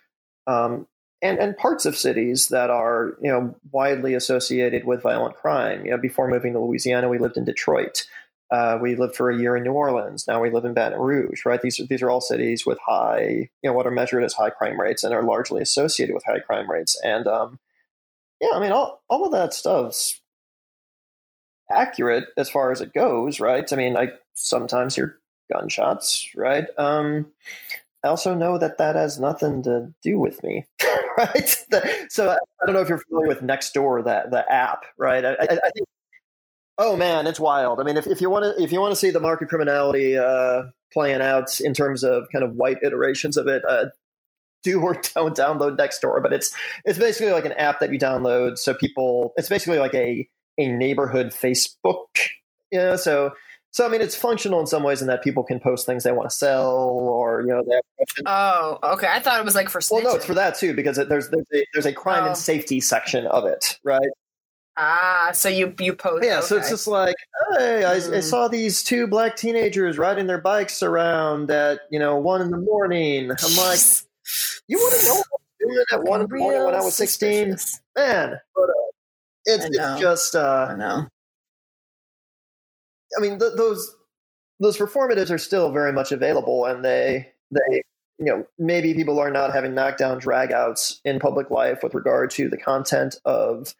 [0.47, 0.87] um,
[1.21, 5.85] and, and parts of cities that are, you know, widely associated with violent crime.
[5.85, 8.07] You know, before moving to Louisiana, we lived in Detroit.
[8.49, 10.25] Uh, we lived for a year in New Orleans.
[10.27, 11.61] Now we live in Baton Rouge, right?
[11.61, 14.49] These are, these are all cities with high, you know, what are measured as high
[14.49, 16.99] crime rates and are largely associated with high crime rates.
[17.03, 17.59] And, um,
[18.41, 20.21] yeah, I mean, all, all of that stuff's
[21.71, 23.71] accurate as far as it goes, right?
[23.71, 25.19] I mean, I sometimes hear
[25.51, 26.65] gunshots, right?
[26.77, 27.27] Um,
[28.03, 30.65] I also know that that has nothing to do with me,
[31.17, 31.65] right?
[31.69, 35.23] The, so I, don't know if you're familiar with Nextdoor, that the app, right?
[35.25, 35.87] I, I, I, think.
[36.77, 37.81] Oh man, it's wild.
[37.81, 39.49] I mean, if, if you want to if you want to see the mark of
[39.49, 40.63] criminality uh,
[40.93, 43.87] playing out in terms of kind of white iterations of it, uh,
[44.63, 46.23] do or don't download Nextdoor.
[46.23, 46.55] But it's
[46.85, 49.33] it's basically like an app that you download so people.
[49.35, 50.25] It's basically like a
[50.59, 52.07] a neighborhood Facebook.
[52.71, 53.33] You know, so
[53.71, 56.11] so I mean, it's functional in some ways in that people can post things they
[56.11, 57.81] want to sell, or you know, they have
[58.25, 59.07] Oh, okay.
[59.07, 59.79] I thought it was like for.
[59.79, 59.91] Snitching.
[59.91, 62.27] Well, no, it's for that too because there's there's a, there's a crime oh.
[62.27, 64.09] and safety section of it, right?
[64.75, 66.25] Ah, so you you post.
[66.25, 66.47] Yeah, okay.
[66.47, 67.15] so it's just like,
[67.57, 68.15] hey, I, mm.
[68.15, 72.49] I, saw these two black teenagers riding their bikes around at you know one in
[72.49, 73.29] the morning.
[73.29, 73.79] I'm like,
[74.67, 76.81] you want to know what I was doing at one in the morning when I
[76.81, 77.57] was sixteen,
[77.95, 78.39] man?
[78.55, 78.88] But, uh,
[79.49, 81.07] it's, it's just uh, I know.
[83.17, 83.95] I mean, th- those
[84.59, 87.83] those performatives are still very much available, and they they
[88.17, 92.49] you know maybe people are not having knockdown dragouts in public life with regard to
[92.49, 93.73] the content of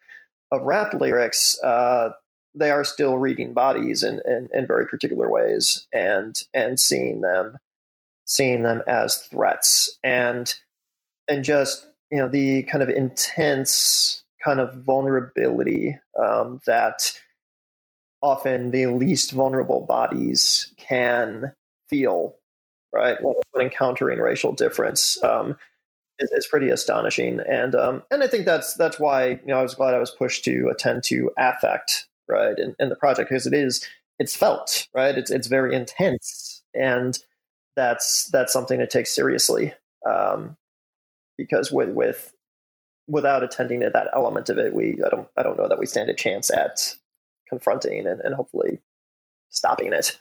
[0.50, 1.60] of rap lyrics.
[1.62, 2.10] Uh,
[2.54, 7.56] they are still reading bodies in, in, in very particular ways and and seeing them
[8.24, 10.54] seeing them as threats and
[11.28, 17.18] and just you know the kind of intense kind of vulnerability um, that
[18.22, 21.52] often the least vulnerable bodies can
[21.88, 22.36] feel
[22.92, 23.16] right?
[23.22, 25.56] When, encountering racial difference um,
[26.18, 27.40] is, is, pretty astonishing.
[27.40, 30.10] And um, and I think that's that's why you know I was glad I was
[30.10, 33.86] pushed to attend to affect right in, in the project because it is
[34.18, 35.16] it's felt right?
[35.16, 37.18] It's it's very intense and
[37.76, 39.74] that's that's something to take seriously
[40.08, 40.56] um,
[41.36, 42.32] because with with
[43.10, 45.86] without attending to that element of it, we I don't I don't know that we
[45.86, 46.96] stand a chance at
[47.48, 48.78] confronting and, and hopefully
[49.50, 50.18] stopping it.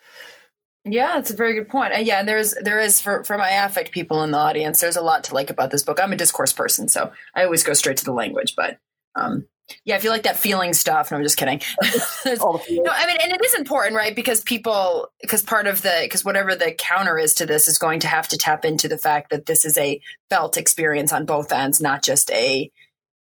[0.85, 1.93] Yeah, it's a very good point.
[1.93, 4.79] And yeah, there's there is for for my affect people in the audience.
[4.79, 5.99] There's a lot to like about this book.
[6.01, 8.55] I'm a discourse person, so I always go straight to the language.
[8.55, 8.79] But
[9.15, 9.45] um,
[9.85, 11.61] yeah, I feel like that feeling stuff, no, I'm just kidding.
[12.25, 12.61] no,
[12.91, 14.15] I mean, and it is important, right?
[14.15, 17.99] Because people, because part of the, because whatever the counter is to this is going
[18.01, 21.51] to have to tap into the fact that this is a felt experience on both
[21.51, 22.71] ends, not just a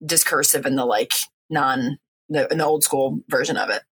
[0.04, 1.12] discursive in the like
[1.50, 3.82] non, the, the old school version of it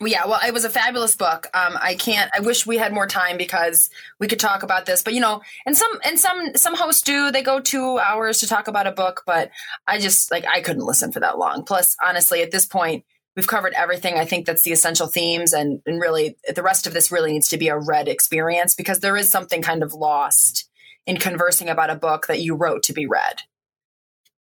[0.00, 1.48] yeah, well, it was a fabulous book.
[1.54, 2.30] Um, I can't.
[2.34, 5.02] I wish we had more time because we could talk about this.
[5.02, 7.30] But you know, and some and some some hosts do.
[7.30, 9.50] They go two hours to talk about a book, but
[9.86, 11.64] I just like I couldn't listen for that long.
[11.64, 13.04] Plus, honestly, at this point,
[13.36, 14.14] we've covered everything.
[14.14, 17.48] I think that's the essential themes, and and really, the rest of this really needs
[17.48, 20.68] to be a read experience because there is something kind of lost
[21.06, 23.42] in conversing about a book that you wrote to be read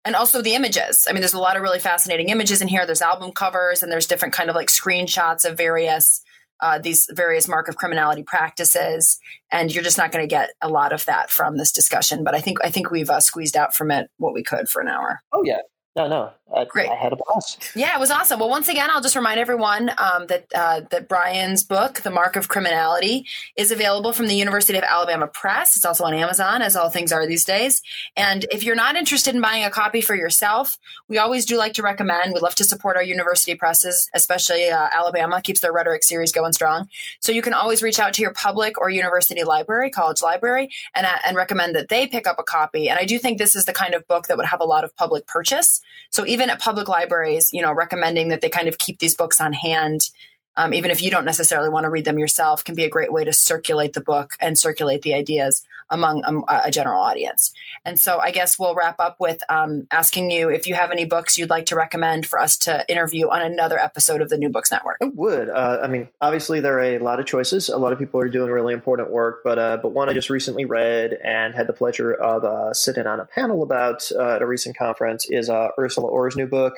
[0.06, 1.04] and also the images.
[1.08, 2.86] I mean, there's a lot of really fascinating images in here.
[2.86, 6.22] There's album covers and there's different kind of like screenshots of various
[6.60, 9.18] uh, these various mark of criminality practices,
[9.52, 12.24] and you're just not going to get a lot of that from this discussion.
[12.24, 14.80] But I think I think we've uh, squeezed out from it what we could for
[14.80, 15.20] an hour.
[15.34, 15.58] Oh yeah,
[15.96, 16.32] no, no.
[16.54, 16.88] I, Great.
[16.88, 17.72] I had a blast.
[17.74, 18.38] Yeah, it was awesome.
[18.38, 22.36] Well, once again, I'll just remind everyone um, that uh, that Bryan's book, The Mark
[22.36, 23.26] of Criminality,
[23.56, 25.74] is available from the University of Alabama Press.
[25.74, 27.82] It's also on Amazon, as all things are these days.
[28.16, 30.78] And if you're not interested in buying a copy for yourself,
[31.08, 32.32] we always do like to recommend.
[32.32, 36.52] We love to support our university presses, especially uh, Alabama keeps their rhetoric series going
[36.52, 36.88] strong.
[37.18, 41.06] So you can always reach out to your public or university library, college library, and
[41.06, 42.88] uh, and recommend that they pick up a copy.
[42.88, 44.84] And I do think this is the kind of book that would have a lot
[44.84, 45.80] of public purchase.
[46.10, 49.40] So even at public libraries, you know, recommending that they kind of keep these books
[49.40, 50.10] on hand
[50.56, 53.12] um, even if you don't necessarily want to read them yourself, can be a great
[53.12, 57.52] way to circulate the book and circulate the ideas among um, a general audience.
[57.84, 61.04] And so I guess we'll wrap up with um, asking you if you have any
[61.04, 64.48] books you'd like to recommend for us to interview on another episode of the New
[64.48, 64.96] Books Network.
[65.02, 65.48] I would.
[65.48, 67.68] Uh, I mean, obviously there are a lot of choices.
[67.68, 70.30] A lot of people are doing really important work, but uh, but one I just
[70.30, 74.42] recently read and had the pleasure of uh, sitting on a panel about uh, at
[74.42, 76.74] a recent conference is uh, Ersula Ore's new book,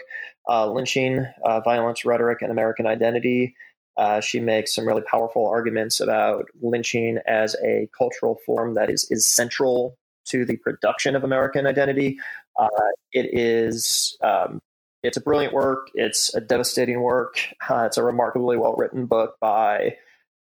[0.48, 1.26] uh, Lynching,
[1.64, 3.54] Violence, Rhetoric, and American Identity.
[3.98, 9.06] Uh, she makes some really powerful arguments about lynching as a cultural form that is,
[9.10, 12.18] is central to the production of American identity.
[12.56, 12.68] Uh,
[13.12, 14.60] it is um,
[15.02, 15.88] it's a brilliant work.
[15.94, 17.40] It's a devastating work.
[17.68, 19.96] Uh, it's a remarkably well written book by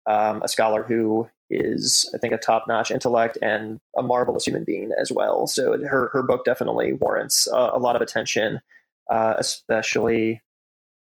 [0.06, 4.64] um, a scholar who is, I think, a top notch intellect and a marvelous human
[4.64, 5.46] being as well.
[5.46, 8.60] So her her book definitely warrants uh, a lot of attention,
[9.10, 10.40] uh, especially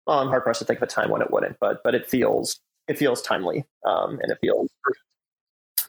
[0.07, 2.09] well, I'm hard pressed to think of a time when it wouldn't, but but it
[2.09, 4.69] feels it feels timely um, and it feels.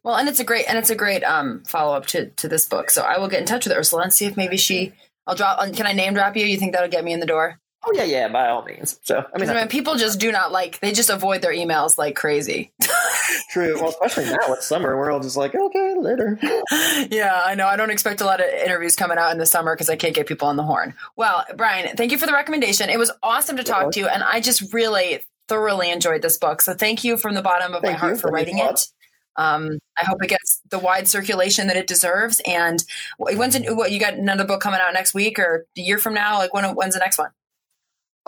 [0.03, 2.67] Well, and it's a great and it's a great um, follow up to to this
[2.67, 2.91] book.
[2.91, 4.93] So I will get in touch with Ersula and see if maybe she.
[5.27, 5.61] I'll drop.
[5.75, 6.45] Can I name drop you?
[6.45, 7.59] You think that'll get me in the door?
[7.85, 8.99] Oh yeah, yeah, by all means.
[9.05, 10.81] So I mean, I mean, people just do not like.
[10.81, 12.73] They just avoid their emails like crazy.
[13.51, 13.77] True.
[13.77, 16.39] Well, especially now it's summer, we're all just like, okay, later.
[17.11, 17.67] yeah, I know.
[17.67, 20.15] I don't expect a lot of interviews coming out in the summer because I can't
[20.15, 20.95] get people on the horn.
[21.17, 22.91] Well, Bryan, thank you for the recommendation.
[22.91, 26.61] It was awesome to talk to you, and I just really thoroughly enjoyed this book.
[26.61, 28.21] So thank you from the bottom of thank my heart you.
[28.21, 28.89] for writing it.
[29.37, 32.41] Um, I hope it gets the wide circulation that it deserves.
[32.45, 32.85] And
[33.19, 36.13] when's it, what you got another book coming out next week or a year from
[36.13, 36.39] now?
[36.39, 37.31] Like when when's the next one?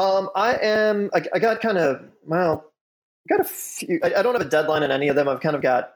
[0.01, 1.11] Um, I am.
[1.12, 2.72] I, I got kind of well.
[3.28, 4.01] Got a few.
[4.03, 5.28] I, I, don't have a deadline on any of them.
[5.28, 5.92] I've kind of got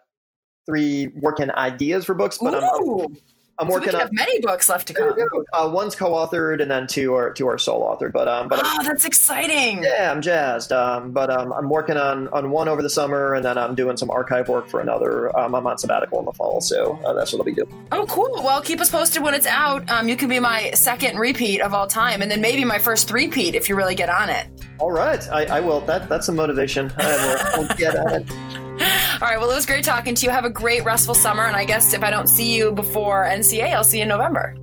[0.66, 3.04] three working ideas for books, but Ooh.
[3.04, 3.16] I'm,
[3.58, 5.14] I'm working so we on many books left to come.
[5.52, 8.12] Uh, one's co-authored, and then two are two are sole authored.
[8.12, 9.82] But um, but oh, that's exciting!
[9.84, 10.72] Yeah, I'm jazzed.
[10.72, 13.96] Um, but um, I'm working on on one over the summer, and then I'm doing
[13.96, 15.36] some archive work for another.
[15.38, 17.86] Um, I'm on sabbatical in the fall, so uh, that's what I'll be doing.
[17.92, 18.42] Oh, cool!
[18.42, 19.88] Well, keep us posted when it's out.
[19.88, 23.10] Um, you can be my second repeat of all time, and then maybe my first
[23.12, 24.48] repeat if you really get on it.
[24.80, 25.80] All right, I, I will.
[25.82, 26.92] That that's some motivation.
[26.98, 28.53] I will, get on it.
[29.20, 29.38] All right.
[29.38, 30.30] Well, it was great talking to you.
[30.30, 31.44] Have a great restful summer.
[31.44, 34.56] And I guess if I don't see you before NCA, I'll see you in November.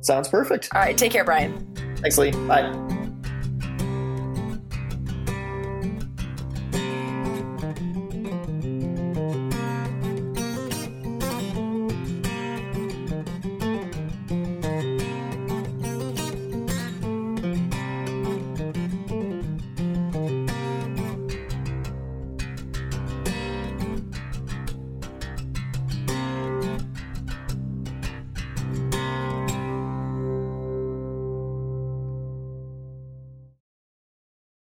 [0.00, 0.68] Sounds perfect.
[0.74, 0.96] All right.
[0.96, 1.74] Take care, Bryan.
[1.96, 2.32] Thanks, Lee.
[2.46, 3.03] Bye.